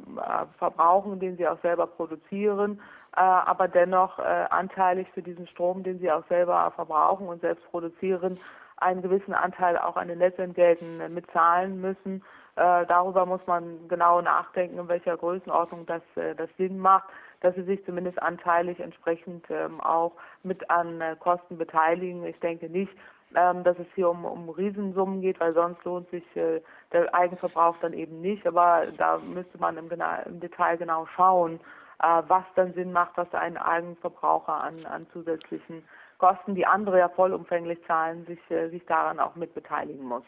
[0.57, 2.81] verbrauchen, den sie auch selber produzieren,
[3.15, 8.37] äh, aber dennoch anteilig für diesen Strom, den sie auch selber verbrauchen und selbst produzieren,
[8.83, 12.23] einen gewissen Anteil auch an den Netzentgelten äh, mitzahlen müssen.
[12.55, 17.09] Äh, darüber muss man genau nachdenken, in welcher Größenordnung das, äh, das Sinn macht
[17.43, 22.25] dass sie sich zumindest anteilig entsprechend ähm, auch mit an äh, Kosten beteiligen.
[22.25, 22.91] Ich denke nicht,
[23.35, 26.61] ähm, dass es hier um, um Riesensummen geht, weil sonst lohnt sich äh,
[26.93, 28.47] der Eigenverbrauch dann eben nicht.
[28.47, 31.59] Aber da müsste man im, im Detail genau schauen,
[32.01, 35.83] äh, was dann Sinn macht, was ein Eigenverbraucher an, an zusätzlichen
[36.17, 40.23] Kosten, die andere ja vollumfänglich zahlen, sich, äh, sich daran auch mit beteiligen muss.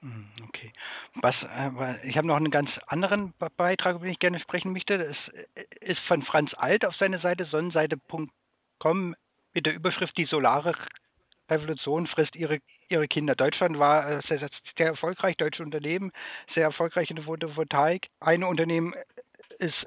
[0.00, 0.72] Hm, okay.
[1.22, 4.98] Was, äh, ich habe noch einen ganz anderen Beitrag, über den ich gerne sprechen möchte.
[4.98, 5.16] Das
[5.80, 9.16] ist von Franz Alt auf seiner Seite, sonnenseite.com,
[9.54, 10.74] mit der Überschrift Die solare
[11.50, 13.34] Revolution frisst ihre, ihre Kinder.
[13.34, 14.38] Deutschland war äh, sehr,
[14.76, 16.12] sehr erfolgreich, deutsche Unternehmen,
[16.54, 18.08] sehr erfolgreich in der Photovoltaik.
[18.20, 18.94] Ein Unternehmen
[19.58, 19.86] ist,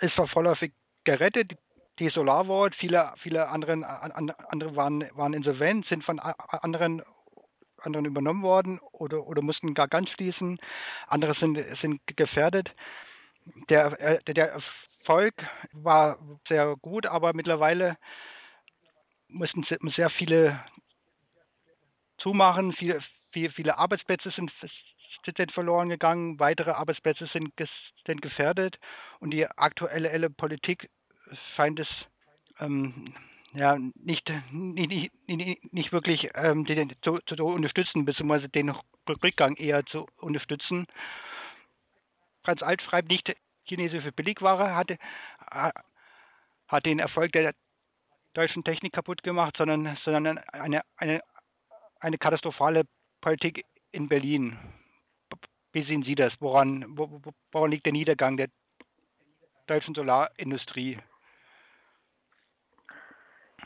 [0.00, 0.72] ist zwar vorläufig
[1.04, 1.52] gerettet,
[1.98, 7.02] die SolarWorld, viele, viele anderen, andere waren, waren insolvent, sind von anderen
[7.86, 10.58] anderen übernommen worden oder, oder mussten gar ganz schließen.
[11.06, 12.70] Andere sind, sind gefährdet.
[13.68, 14.60] Der, äh, der
[15.00, 15.34] Erfolg
[15.72, 17.96] war sehr gut, aber mittlerweile
[19.28, 20.60] mussten sehr viele
[22.18, 22.72] zumachen.
[22.72, 23.00] Viele,
[23.32, 24.52] viele, viele Arbeitsplätze sind,
[25.24, 27.52] sind verloren gegangen, weitere Arbeitsplätze sind,
[28.06, 28.78] sind gefährdet
[29.20, 30.90] und die aktuelle Politik
[31.54, 31.88] scheint es
[32.60, 33.14] ähm,
[33.56, 38.74] ja, nicht, nicht, nicht, nicht wirklich ähm, den, zu, zu unterstützen, beziehungsweise den
[39.08, 40.86] Rückgang eher zu unterstützen.
[42.44, 43.34] Franz Alt schreibt nicht,
[43.64, 44.98] chinesische Billigware hatte,
[45.50, 47.54] hat den Erfolg der
[48.34, 51.22] deutschen Technik kaputt gemacht, sondern, sondern eine, eine,
[52.00, 52.84] eine katastrophale
[53.20, 54.58] Politik in Berlin.
[55.72, 56.32] Wie sehen Sie das?
[56.40, 56.84] Woran,
[57.52, 58.48] woran liegt der Niedergang der
[59.66, 60.98] deutschen Solarindustrie?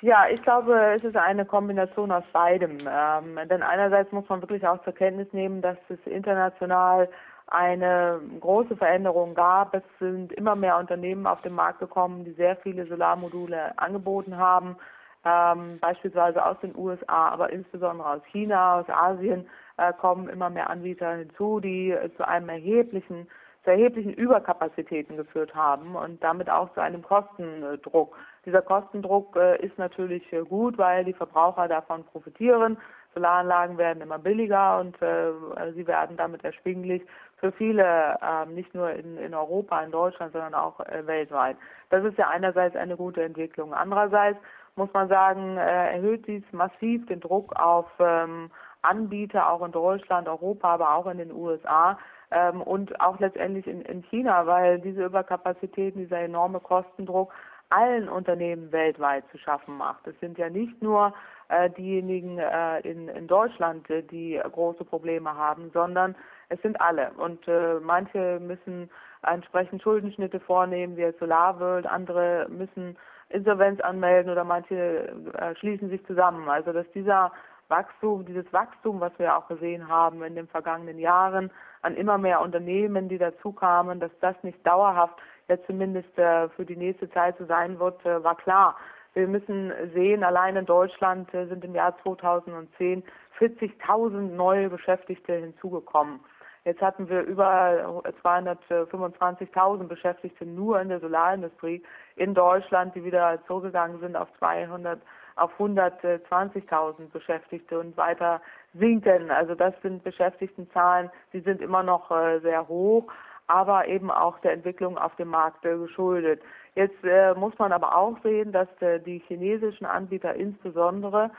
[0.02, 2.88] Ja, ich glaube, es ist eine Kombination aus beidem.
[2.90, 7.08] Ähm, denn einerseits muss man wirklich auch zur Kenntnis nehmen, dass es international
[7.48, 9.74] eine große Veränderung gab.
[9.74, 14.76] Es sind immer mehr Unternehmen auf den Markt gekommen, die sehr viele Solarmodule angeboten haben.
[15.24, 20.70] ähm, beispielsweise aus den USA, aber insbesondere aus China, aus Asien, äh, kommen immer mehr
[20.70, 23.28] Anbieter hinzu, die äh, zu einem erheblichen
[23.64, 28.16] zu erheblichen Überkapazitäten geführt haben und damit auch zu einem Kostendruck.
[28.46, 32.78] Dieser Kostendruck äh, ist natürlich äh, gut, weil die Verbraucher davon profitieren.
[33.14, 35.32] Solaranlagen werden immer billiger und äh,
[35.74, 37.02] sie werden damit erschwinglich
[37.36, 41.56] für viele, ähm, nicht nur in, in Europa, in Deutschland, sondern auch weltweit.
[41.90, 43.74] Das ist ja einerseits eine gute Entwicklung.
[43.74, 44.38] Andererseits
[44.76, 48.50] muss man sagen, erhöht dies massiv den Druck auf ähm,
[48.82, 51.98] Anbieter, auch in Deutschland, Europa, aber auch in den USA,
[52.30, 57.32] ähm, und auch letztendlich in, in China, weil diese Überkapazitäten, dieser enorme Kostendruck
[57.70, 60.06] allen Unternehmen weltweit zu schaffen macht.
[60.06, 61.14] Es sind ja nicht nur
[61.48, 66.16] äh, diejenigen äh, in, in Deutschland, äh, die große Probleme haben, sondern
[66.48, 67.12] es sind alle.
[67.12, 68.90] Und äh, manche müssen
[69.22, 72.96] entsprechend Schuldenschnitte vornehmen, wie SolarWorld, andere müssen
[73.28, 76.48] Insolvenz anmelden oder manche äh, schließen sich zusammen.
[76.48, 77.32] Also dass dieser
[77.70, 81.50] Wachstum, dieses Wachstum, was wir auch gesehen haben in den vergangenen Jahren,
[81.82, 86.76] an immer mehr Unternehmen, die dazukamen, dass das nicht dauerhaft jetzt zumindest äh, für die
[86.76, 88.76] nächste Zeit so sein wird, äh, war klar.
[89.14, 93.02] Wir müssen sehen, allein in Deutschland äh, sind im Jahr 2010
[93.38, 96.20] 40.000 neue Beschäftigte hinzugekommen.
[96.64, 101.82] Jetzt hatten wir über 225.000 Beschäftigte nur in der Solarindustrie
[102.16, 105.00] in Deutschland, die wieder zurückgegangen sind auf 200
[105.36, 108.40] auf 120.000 Beschäftigte und weiter
[108.74, 109.30] sinken.
[109.30, 113.10] Also das sind Beschäftigtenzahlen, die sind immer noch äh, sehr hoch,
[113.46, 116.40] aber eben auch der Entwicklung auf dem Markt äh, geschuldet.
[116.74, 118.68] Jetzt äh, muss man aber auch sehen, dass
[119.04, 121.30] die chinesischen Anbieter insbesondere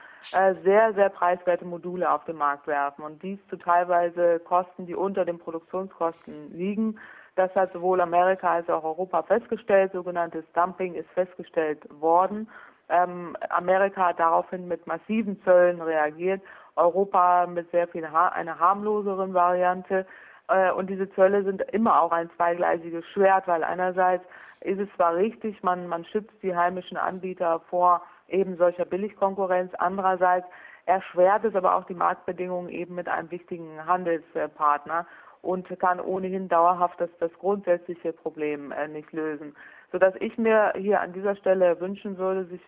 [0.63, 5.25] sehr, sehr preiswerte Module auf den Markt werfen und dies zu teilweise Kosten, die unter
[5.25, 6.97] den Produktionskosten liegen.
[7.35, 9.93] Das hat sowohl Amerika als auch Europa festgestellt.
[9.93, 12.49] Sogenanntes Dumping ist festgestellt worden.
[12.91, 16.41] Ähm, Amerika hat daraufhin mit massiven Zöllen reagiert,
[16.75, 20.05] Europa mit sehr viel ha einer harmloseren Variante.
[20.49, 24.25] Äh, und diese Zölle sind immer auch ein zweigleisiges Schwert, weil einerseits
[24.59, 30.45] ist es zwar richtig, man, man schützt die heimischen Anbieter vor eben solcher Billigkonkurrenz, andererseits
[30.85, 35.05] erschwert es aber auch die Marktbedingungen eben mit einem wichtigen Handelspartner
[35.41, 39.55] und kann ohnehin dauerhaft das, das grundsätzliche Problem äh, nicht lösen
[39.91, 42.61] sodass ich mir hier an dieser Stelle wünschen würde, sich,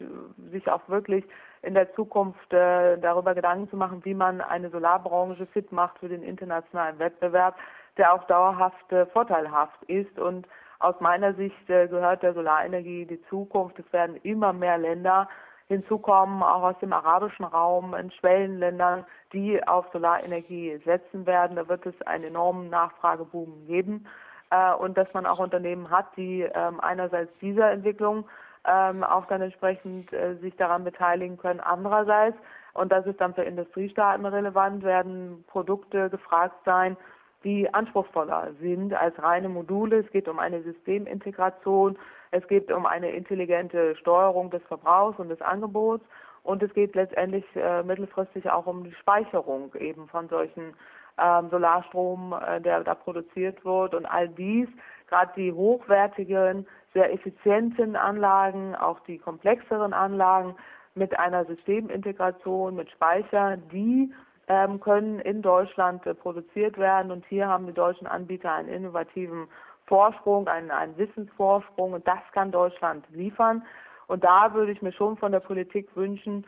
[0.52, 1.24] sich auch wirklich
[1.62, 6.10] in der Zukunft äh, darüber Gedanken zu machen, wie man eine Solarbranche fit macht für
[6.10, 7.56] den internationalen Wettbewerb,
[7.98, 10.20] der auch dauerhaft äh, vorteilhaft ist.
[10.20, 10.48] Und
[10.80, 13.80] aus meiner Sicht äh, gehört der Solarenergie die Zukunft.
[13.80, 15.30] Es werden immer mehr Länder
[15.70, 21.56] hinzukommen, auch aus dem arabischen Raum, in Schwellenländern, die auf Solarenergie setzen werden.
[21.56, 24.06] Da wird es einen enormen Nachfrageboom geben
[24.50, 28.26] äh, und dass man auch Unternehmen hat, die ähm, einerseits dieser Entwicklung
[28.66, 31.60] ähm, auch dann entsprechend äh, sich daran beteiligen können.
[31.60, 32.38] Andererseits,
[32.74, 36.98] und das ist dann für Industriestaaten relevant, werden Produkte gefragt sein,
[37.44, 40.00] die anspruchsvoller sind als reine Module.
[40.00, 41.98] Es geht um eine Systemintegration,
[42.32, 46.06] es geht um eine intelligente Steuerung des Verbrauchs und des Angebots
[46.44, 50.74] und es geht letztendlich äh, mittelfristig auch um die Speicherung eben von solchen
[51.18, 53.96] ähm, Solarstrom, äh, der da produziert wird.
[53.96, 54.68] Und all dies,
[55.08, 60.56] gerade die hochwertigen, sehr effizienten Anlagen, auch die komplexeren Anlagen
[60.96, 64.14] mit einer Systemintegration, mit Speicher, die
[64.48, 67.12] ähm, können in Deutschland äh, produziert werden.
[67.12, 69.48] Und hier haben die deutschen Anbieter einen innovativen
[69.86, 71.94] Vorsprung, einen, einen Wissensvorsprung.
[71.94, 73.64] Und das kann Deutschland liefern.
[74.08, 76.46] Und da würde ich mir schon von der Politik wünschen,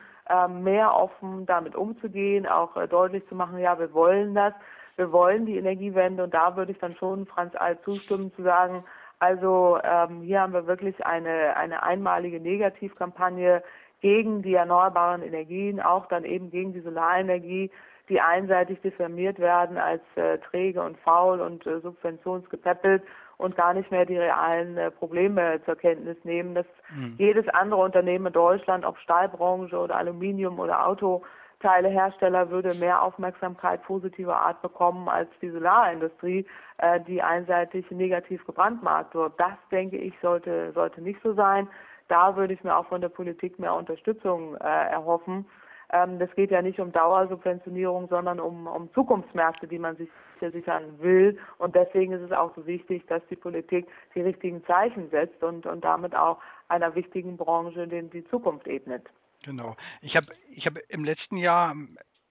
[0.48, 4.54] mehr offen damit umzugehen, auch äh, deutlich zu machen, ja, wir wollen das,
[4.96, 6.24] wir wollen die Energiewende.
[6.24, 8.84] Und da würde ich dann schon Franz Alt zustimmen zu sagen,
[9.20, 13.64] also ähm, hier haben wir wirklich eine, eine einmalige Negativkampagne
[14.02, 17.72] gegen die erneuerbaren Energien, auch dann eben gegen die Solarenergie,
[18.10, 23.04] die einseitig diffamiert werden als äh, träge und faul und äh, subventionsgepäppelt
[23.38, 27.16] und gar nicht mehr die realen äh, Probleme zur Kenntnis nehmen, dass mhm.
[27.18, 34.38] jedes andere Unternehmen in Deutschland, ob Stahlbranche oder Aluminium oder Autoteilehersteller, würde mehr Aufmerksamkeit positiver
[34.38, 36.46] Art bekommen als die Solarindustrie,
[36.78, 39.34] äh, die einseitig negativ gebrandmarkt wird.
[39.38, 41.68] Das, denke ich, sollte, sollte nicht so sein.
[42.08, 45.46] Da würde ich mir auch von der Politik mehr Unterstützung äh, erhoffen.
[45.92, 50.10] Ähm, das geht ja nicht um Dauersubventionierung, sondern um, um Zukunftsmärkte, die man sich
[50.52, 51.38] sichern will.
[51.58, 55.66] Und deswegen ist es auch so wichtig, dass die Politik die richtigen Zeichen setzt und,
[55.66, 59.08] und damit auch einer wichtigen Branche den, die Zukunft ebnet.
[59.44, 59.76] Genau.
[60.02, 61.76] Ich habe ich hab im letzten Jahr,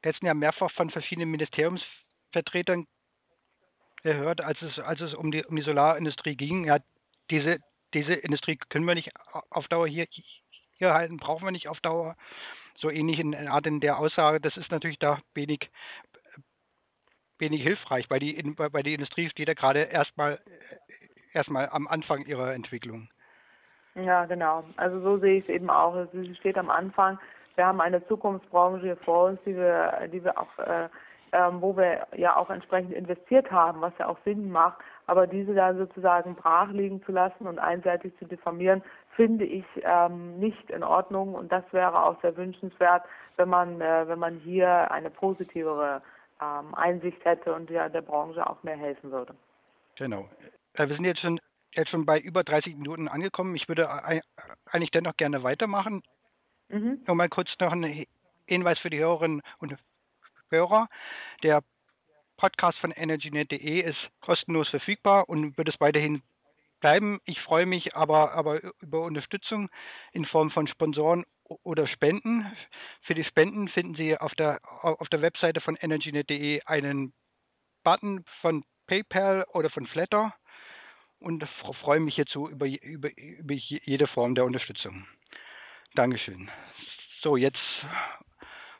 [0.02, 2.86] letzten Jahr mehrfach von verschiedenen Ministeriumsvertretern
[4.02, 6.64] gehört, als es, als es um die, um die Solarindustrie ging.
[6.64, 6.78] Ja,
[7.30, 7.58] diese,
[7.94, 9.10] diese Industrie können wir nicht
[9.50, 10.06] auf Dauer hier,
[10.78, 12.16] hier halten, brauchen wir nicht auf Dauer.
[12.76, 15.70] So ähnlich in Art in der Aussage, das ist natürlich da wenig
[17.38, 20.38] wenig hilfreich, weil die, weil die Industrie steht ja gerade erstmal
[21.34, 23.08] erstmal am Anfang ihrer Entwicklung.
[23.94, 24.64] Ja, genau.
[24.76, 26.06] Also so sehe ich es eben auch.
[26.12, 27.18] Sie steht am Anfang.
[27.54, 30.88] Wir haben eine Zukunftsbranche hier vor uns, die wir, die wir auch, äh,
[31.32, 34.78] ähm, wo wir ja auch entsprechend investiert haben, was ja auch Sinn macht.
[35.06, 38.82] Aber diese da sozusagen brach liegen zu lassen und einseitig zu diffamieren,
[39.14, 41.34] finde ich ähm, nicht in Ordnung.
[41.34, 43.02] Und das wäre auch sehr wünschenswert,
[43.36, 46.02] wenn man, äh, wenn man hier eine positivere
[46.44, 49.34] ähm, Einsicht hätte und ja der Branche auch mehr helfen würde.
[49.96, 50.28] Genau.
[50.74, 51.40] Äh, wir sind jetzt schon
[51.72, 53.56] jetzt schon bei über 30 Minuten angekommen.
[53.56, 53.88] Ich würde
[54.66, 56.02] eigentlich dennoch gerne weitermachen.
[56.68, 57.02] Mhm.
[57.06, 58.06] Nur mal kurz noch ein
[58.46, 59.76] Hinweis für die Hörerinnen und
[60.50, 60.88] Hörer.
[61.42, 61.62] Der
[62.36, 66.22] Podcast von energynet.de ist kostenlos verfügbar und wird es weiterhin
[66.80, 67.20] bleiben.
[67.24, 69.70] Ich freue mich aber, aber über Unterstützung
[70.12, 72.50] in Form von Sponsoren oder Spenden.
[73.02, 77.12] Für die Spenden finden Sie auf der, auf der Webseite von energynet.de einen
[77.82, 80.34] Button von PayPal oder von Flatter
[81.18, 81.44] und
[81.82, 85.06] freue mich hierzu über, über, über jede Form der Unterstützung.
[85.94, 86.50] Dankeschön.
[87.22, 87.58] So, jetzt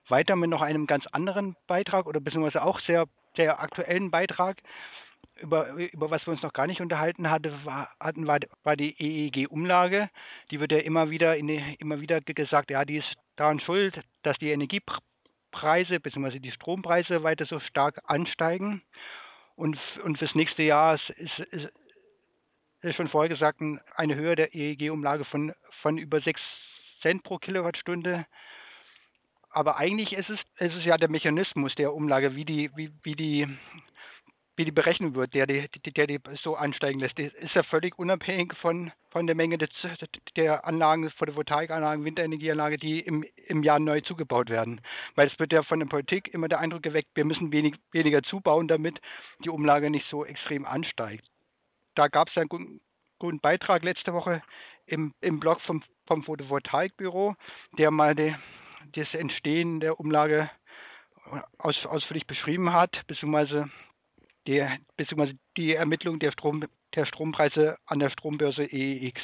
[0.09, 4.61] weiter mit noch einem ganz anderen Beitrag oder beziehungsweise auch sehr, sehr aktuellen Beitrag.
[5.41, 8.95] Über, über was wir uns noch gar nicht unterhalten hatte, war, hatten, war, war die
[8.99, 10.11] EEG-Umlage.
[10.51, 14.39] Die wird ja immer wieder, in, immer wieder gesagt, ja, die ist daran schuld, dass
[14.39, 16.39] die Energiepreise bzw.
[16.39, 18.83] die Strompreise weiter so stark ansteigen.
[19.57, 23.61] Und, und fürs nächste Jahr ist, ist, schon vorher gesagt,
[23.97, 26.41] eine Höhe der EEG-Umlage von, von über 6
[27.03, 28.27] Cent pro Kilowattstunde.
[29.51, 33.15] Aber eigentlich ist es, ist es ja der Mechanismus der Umlage, wie die, wie, wie
[33.15, 33.47] die,
[34.57, 37.19] wie die berechnet wird, der die, der die so ansteigen lässt.
[37.19, 39.71] Das ist ja völlig unabhängig von, von der Menge des,
[40.37, 44.81] der Anlagen, Photovoltaikanlagen, Windenergieanlagen, die im, im Jahr neu zugebaut werden.
[45.17, 48.23] Weil es wird ja von der Politik immer der Eindruck geweckt, wir müssen wenig, weniger
[48.23, 49.01] zubauen, damit
[49.45, 51.25] die Umlage nicht so extrem ansteigt
[51.95, 52.81] da gab es einen guten,
[53.19, 54.43] guten, Beitrag letzte Woche
[54.87, 57.35] im, im Blog vom, vom Photovoltaikbüro,
[57.79, 58.35] der mal die,
[58.93, 60.51] das Entstehen der Umlage
[61.59, 63.71] aus, ausführlich beschrieben hat, beziehungsweise
[64.46, 69.20] die, beziehungsweise die Ermittlung der, Strom, der Strompreise an der Strombörse EEX.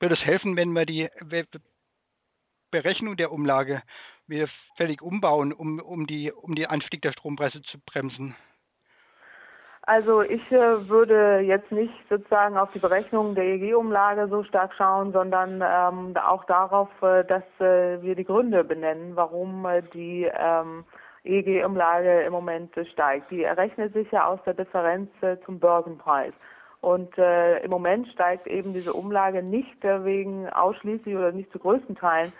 [0.00, 1.08] Würde es helfen, wenn wir die
[2.70, 3.82] Berechnung der Umlage
[4.26, 8.34] wieder völlig umbauen, um, um, die, um den Anstieg der Strompreise zu bremsen?
[9.82, 15.12] Also ich äh, würde jetzt nicht sozusagen auf die Berechnung der EEG-Umlage so stark schauen,
[15.12, 20.84] sondern ähm, auch darauf, äh, dass äh, wir die Gründe benennen, warum äh, die ähm,
[21.26, 23.30] EEG-Umlage im Moment steigt.
[23.30, 26.32] Die errechnet sich ja aus der Differenz äh, zum Börsenpreis.
[26.80, 31.96] Und äh, im Moment steigt eben diese Umlage nicht wegen ausschließlich oder nicht zu größten
[31.96, 32.32] Teilen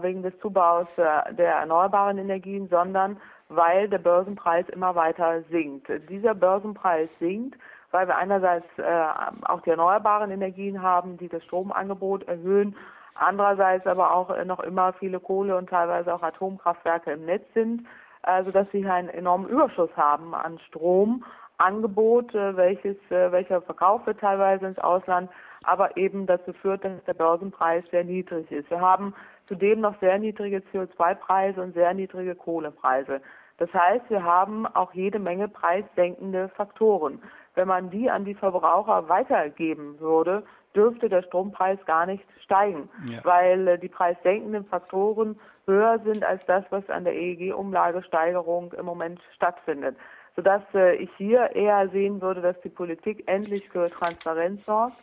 [0.00, 3.18] wegen des Zubaus der erneuerbaren Energien, sondern
[3.48, 5.88] weil der Börsenpreis immer weiter sinkt.
[6.08, 7.56] Dieser Börsenpreis sinkt,
[7.90, 9.06] weil wir einerseits äh,
[9.44, 12.76] auch die erneuerbaren Energien haben, die das Stromangebot erhöhen,
[13.14, 17.86] andererseits aber auch äh, noch immer viele Kohle- und teilweise auch Atomkraftwerke im Netz sind,
[18.26, 24.20] äh, sodass wir hier einen enormen Überschuss haben an Stromangebot, welches, äh, welcher verkauft wird
[24.20, 25.30] teilweise ins Ausland,
[25.64, 28.70] aber eben dazu führt, dass der Börsenpreis sehr niedrig ist.
[28.70, 29.14] Wir haben
[29.48, 33.20] zudem noch sehr niedrige CO2-Preise und sehr niedrige Kohlepreise.
[33.58, 37.22] Das heißt, wir haben auch jede Menge preissenkende Faktoren.
[37.54, 40.42] Wenn man die an die Verbraucher weitergeben würde,
[40.76, 43.24] dürfte der Strompreis gar nicht steigen, ja.
[43.24, 49.20] weil äh, die preissenkenden Faktoren höher sind als das, was an der EEG-Umlagesteigerung im Moment
[49.34, 49.96] stattfindet.
[50.36, 54.96] Sodass äh, ich hier eher sehen würde, dass die Politik endlich für Transparenz sorgt,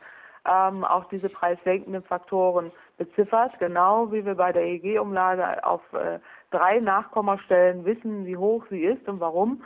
[0.45, 6.19] ähm, auch diese preissenkenden Faktoren beziffert, genau wie wir bei der EEG-Umlage auf äh,
[6.51, 9.63] drei Nachkommastellen wissen, wie hoch sie ist und warum,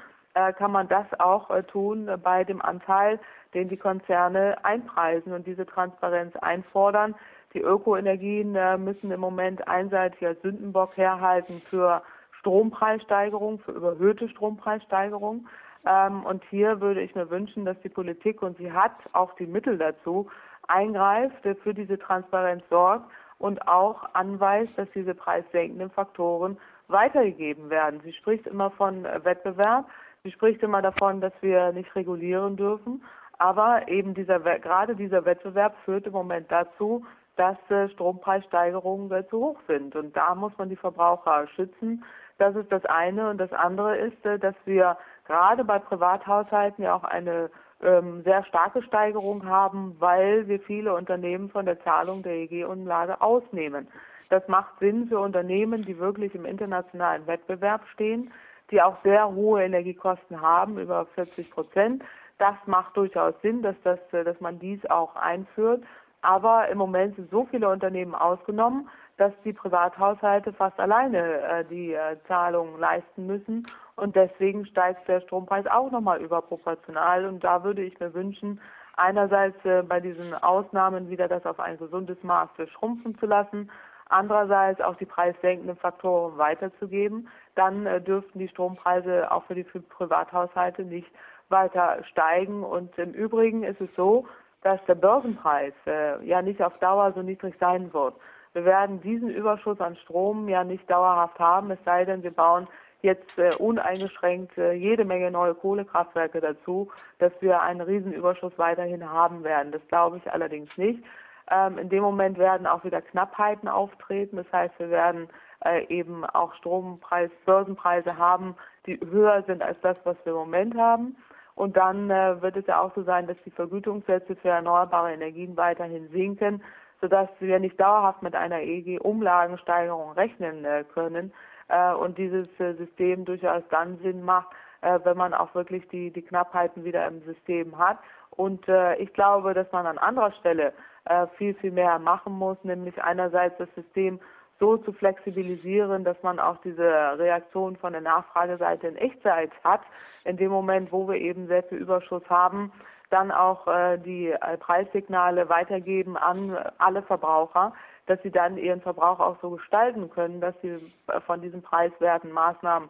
[0.54, 3.19] kann man das auch äh, tun bei dem Anteil,
[3.54, 7.15] den die Konzerne einpreisen und diese Transparenz einfordern.
[7.54, 12.04] Die Ökoenergien äh, müssen im Moment einseitig als Sündenbock herhalten für
[12.39, 15.47] Strompreissteigerung, für überhöhte Strompreissteigerung.
[15.88, 19.47] Ähm, und hier würde ich mir wünschen, dass die Politik, und sie hat auch die
[19.47, 20.30] Mittel dazu,
[20.67, 26.58] eingreift, für diese Transparenz sorgt und auch anweist, dass diese preissenkenden Faktoren
[26.90, 28.02] weitergegeben werden.
[28.04, 29.85] Sie spricht immer von Wettbewerb,
[30.28, 33.02] sie spricht immer davon, dass wir nicht regulieren dürfen,
[33.38, 37.06] aber eben dieser gerade dieser Wettbewerb führt im Moment dazu,
[37.38, 42.04] dass äh, Strompreissteigerungen zu hoch sind und da muss man die Verbraucher schützen.
[42.40, 46.94] Das ist das eine und das andere ist, äh, dass wir gerade bei Privathaushalten ja
[46.94, 47.50] auch eine
[47.82, 53.88] ähm, sehr starke Steigerung haben, weil wir viele Unternehmen von der Zahlung der EG-Umlage ausnehmen.
[54.30, 58.30] Das macht Sinn für Unternehmen, die wirklich im internationalen Wettbewerb stehen,
[58.71, 62.03] die auch sehr hohe Energiekosten haben, über 40 Prozent.
[62.37, 65.83] Das macht durchaus Sinn, dass, das, dass man dies auch einführt.
[66.21, 71.93] Aber im Moment sind so viele Unternehmen ausgenommen, dass die Privathaushalte fast alleine äh, die
[71.93, 73.67] äh, Zahlungen leisten müssen.
[73.95, 77.25] Und deswegen steigt der Strompreis auch nochmal überproportional.
[77.25, 78.61] Und da würde ich mir wünschen,
[78.95, 83.71] einerseits äh, bei diesen Ausnahmen wieder das auf ein gesundes Maß schrumpfen zu lassen,
[84.10, 87.27] andererseits auch die preissenkenden Faktoren weiterzugeben.
[87.55, 91.12] Dann äh, dürften die Strompreise auch für die Privathaushalte nicht
[91.49, 92.63] weiter steigen.
[92.63, 94.27] Und im Übrigen ist es so,
[94.63, 98.15] dass der Börsenpreis äh, ja nicht auf Dauer so niedrig sein wird.
[98.53, 102.67] Wir werden diesen Überschuss an Strom ja nicht dauerhaft haben, es sei denn, wir bauen
[103.01, 106.89] jetzt äh, uneingeschränkt äh, jede Menge neue Kohlekraftwerke dazu,
[107.19, 109.71] dass wir einen Riesenüberschuss weiterhin haben werden.
[109.71, 111.03] Das glaube ich allerdings nicht.
[111.50, 114.37] Ähm, in dem Moment werden auch wieder Knappheiten auftreten.
[114.37, 115.29] Das heißt, wir werden
[115.65, 120.75] äh, eben auch Strompreis, Börsenpreise haben, die höher sind als das, was wir im Moment
[120.75, 121.17] haben.
[121.56, 125.58] Und dann äh, wird es ja auch so sein, dass die Vergütungssätze für erneuerbare Energien
[125.58, 126.63] weiterhin sinken,
[127.02, 131.33] sodass wir nicht dauerhaft mit einer EEG-Umlagensteigerung rechnen äh, können
[131.69, 134.50] äh, und dieses äh, System durchaus dann Sinn macht,
[134.81, 137.98] äh, wenn man auch wirklich die, die Knappheiten wieder im System hat.
[138.29, 140.73] Und äh, ich glaube, dass man an anderer Stelle
[141.10, 144.19] äh, viel, viel mehr machen muss, nämlich einerseits das System
[144.60, 149.81] so zu flexibilisieren, dass man auch diese Reaktion von der Nachfrageseite in Echtzeit hat,
[150.23, 152.71] in dem Moment, wo wir eben sehr viel Überschuss haben,
[153.10, 157.73] dann auch äh, die äh, Preissignale weitergeben an alle Verbraucher,
[158.08, 162.31] dass sie dann ihren Verbrauch auch so gestalten können, dass sie äh, von diesen preiswerten
[162.31, 162.89] Maßnahmen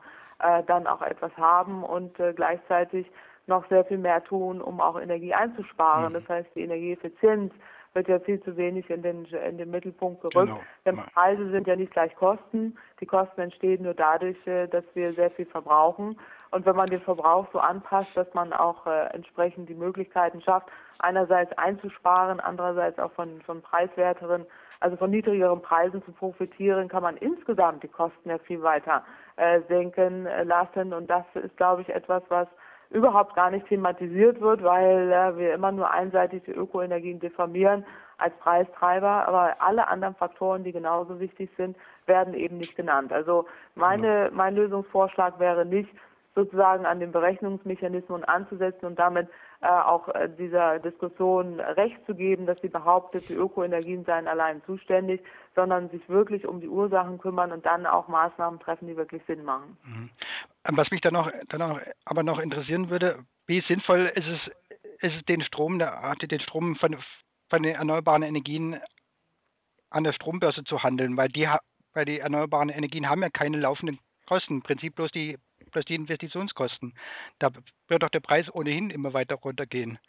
[0.68, 3.12] dann auch etwas haben und gleichzeitig
[3.48, 6.10] noch sehr viel mehr tun, um auch Energie einzusparen.
[6.10, 6.14] Mhm.
[6.14, 7.52] Das heißt, die Energieeffizienz
[7.98, 10.36] wird ja viel zu wenig in den, in den Mittelpunkt gerückt.
[10.48, 10.60] Genau.
[10.86, 12.78] Denn Preise sind ja nicht gleich Kosten.
[13.02, 16.20] Die Kosten entstehen nur dadurch, äh, dass wir sehr viel verbrauchen.
[16.52, 20.68] Und wenn man den Verbrauch so anpasst, dass man auch äh, entsprechend die Möglichkeiten schafft,
[21.00, 24.46] einerseits einzusparen, andererseits auch von, von preiswerteren,
[24.80, 29.04] also von niedrigeren Preisen zu profitieren, kann man insgesamt die Kosten ja viel weiter
[29.38, 30.94] äh, senken lassen.
[30.94, 32.48] Und das ist, glaube ich, etwas, was
[32.90, 37.86] überhaupt gar nicht thematisiert wird, weil äh, wir immer nur einseitig die Ökoenergien diffamieren
[38.18, 41.78] als Preistreiber, aber alle anderen Faktoren, die genauso wichtig sind,
[42.08, 43.14] werden eben nicht genannt.
[43.14, 45.90] Also meine, mein Lösungsvorschlag wäre nicht,
[46.34, 49.28] sozusagen an den Berechnungsmechanismen anzusetzen und damit
[49.66, 55.22] auch äh, dieser Diskussion Recht zu geben, dass sie behauptet, die Ökoenergien seien allein zuständig,
[55.56, 59.44] sondern sich wirklich um die Ursachen kümmern und dann auch Maßnahmen treffen, die wirklich Sinn
[59.44, 59.78] machen.
[59.84, 60.10] Mhm.
[60.76, 64.48] Was mich dann noch, dann noch aber noch interessieren würde, wie sinnvoll ist es,
[65.00, 66.98] ist es den Strom, den Strom von,
[67.50, 68.80] von den erneuerbaren Energien
[69.90, 71.50] an der Strombörse zu handeln, weil die,
[71.94, 75.38] weil die erneuerbaren Energien haben ja keine laufenden Kosten, im Prinzip bloß die
[75.72, 76.94] plus die Investitionskosten.
[77.40, 77.50] Da
[77.88, 80.00] wird doch der Preis ohnehin immer weiter runtergehen.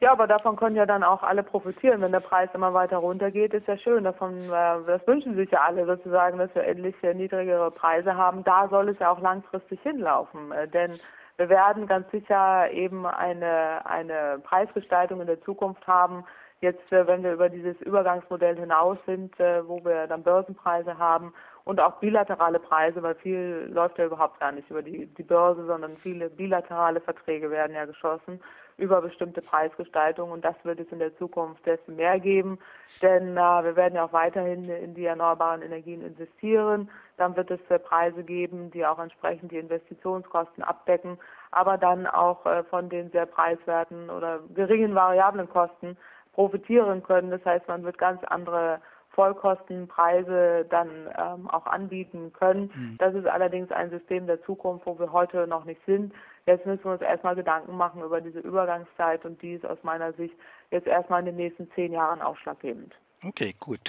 [0.00, 2.00] Ja, aber davon können ja dann auch alle profitieren.
[2.00, 4.04] Wenn der Preis immer weiter runtergeht, ist ja schön.
[4.04, 4.48] Davon, äh,
[4.86, 8.42] das wünschen sich ja alle sozusagen, dass wir endlich äh, niedrigere Preise haben.
[8.42, 10.52] Da soll es ja auch langfristig hinlaufen.
[10.52, 10.98] Äh, denn
[11.36, 16.24] wir werden ganz sicher eben eine, eine Preisgestaltung in der Zukunft haben.
[16.62, 21.32] Jetzt, wenn wir über dieses Übergangsmodell hinaus sind, wo wir dann Börsenpreise haben
[21.64, 25.66] und auch bilaterale Preise, weil viel läuft ja überhaupt gar nicht über die, die Börse,
[25.66, 28.40] sondern viele bilaterale Verträge werden ja geschlossen
[28.76, 32.58] über bestimmte Preisgestaltungen und das wird es in der Zukunft desto mehr geben,
[33.02, 36.90] denn äh, wir werden ja auch weiterhin in die erneuerbaren Energien investieren.
[37.16, 41.18] Dann wird es äh, Preise geben, die auch entsprechend die Investitionskosten abdecken,
[41.50, 45.96] aber dann auch äh, von den sehr preiswerten oder geringen variablen Kosten
[46.32, 47.30] profitieren können.
[47.30, 48.80] Das heißt, man wird ganz andere
[49.10, 50.88] Vollkostenpreise dann
[51.18, 52.70] ähm, auch anbieten können.
[52.74, 52.96] Mhm.
[52.98, 56.12] Das ist allerdings ein System der Zukunft, wo wir heute noch nicht sind.
[56.46, 60.12] Jetzt müssen wir uns erstmal Gedanken machen über diese Übergangszeit und die ist aus meiner
[60.12, 60.34] Sicht
[60.70, 62.94] jetzt erstmal in den nächsten zehn Jahren ausschlaggebend.
[63.22, 63.80] Okay, gut.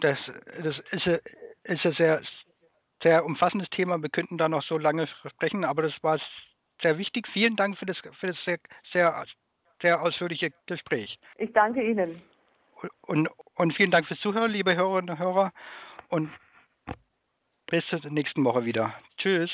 [0.00, 0.18] Das,
[0.62, 1.06] das ist,
[1.64, 2.22] ist ein sehr,
[3.02, 3.98] sehr umfassendes Thema.
[4.02, 6.18] Wir könnten da noch so lange sprechen, aber das war
[6.82, 7.28] sehr wichtig.
[7.28, 8.58] Vielen Dank für das, für das sehr,
[8.92, 9.24] sehr,
[9.80, 11.18] sehr ausführliche Gespräch.
[11.36, 12.22] Ich danke Ihnen.
[13.02, 13.28] Und,
[13.60, 15.52] und vielen Dank fürs Zuhören, liebe Hörerinnen und Hörer.
[16.08, 16.30] Und
[17.66, 18.94] bis zur nächsten Woche wieder.
[19.18, 19.50] Tschüss.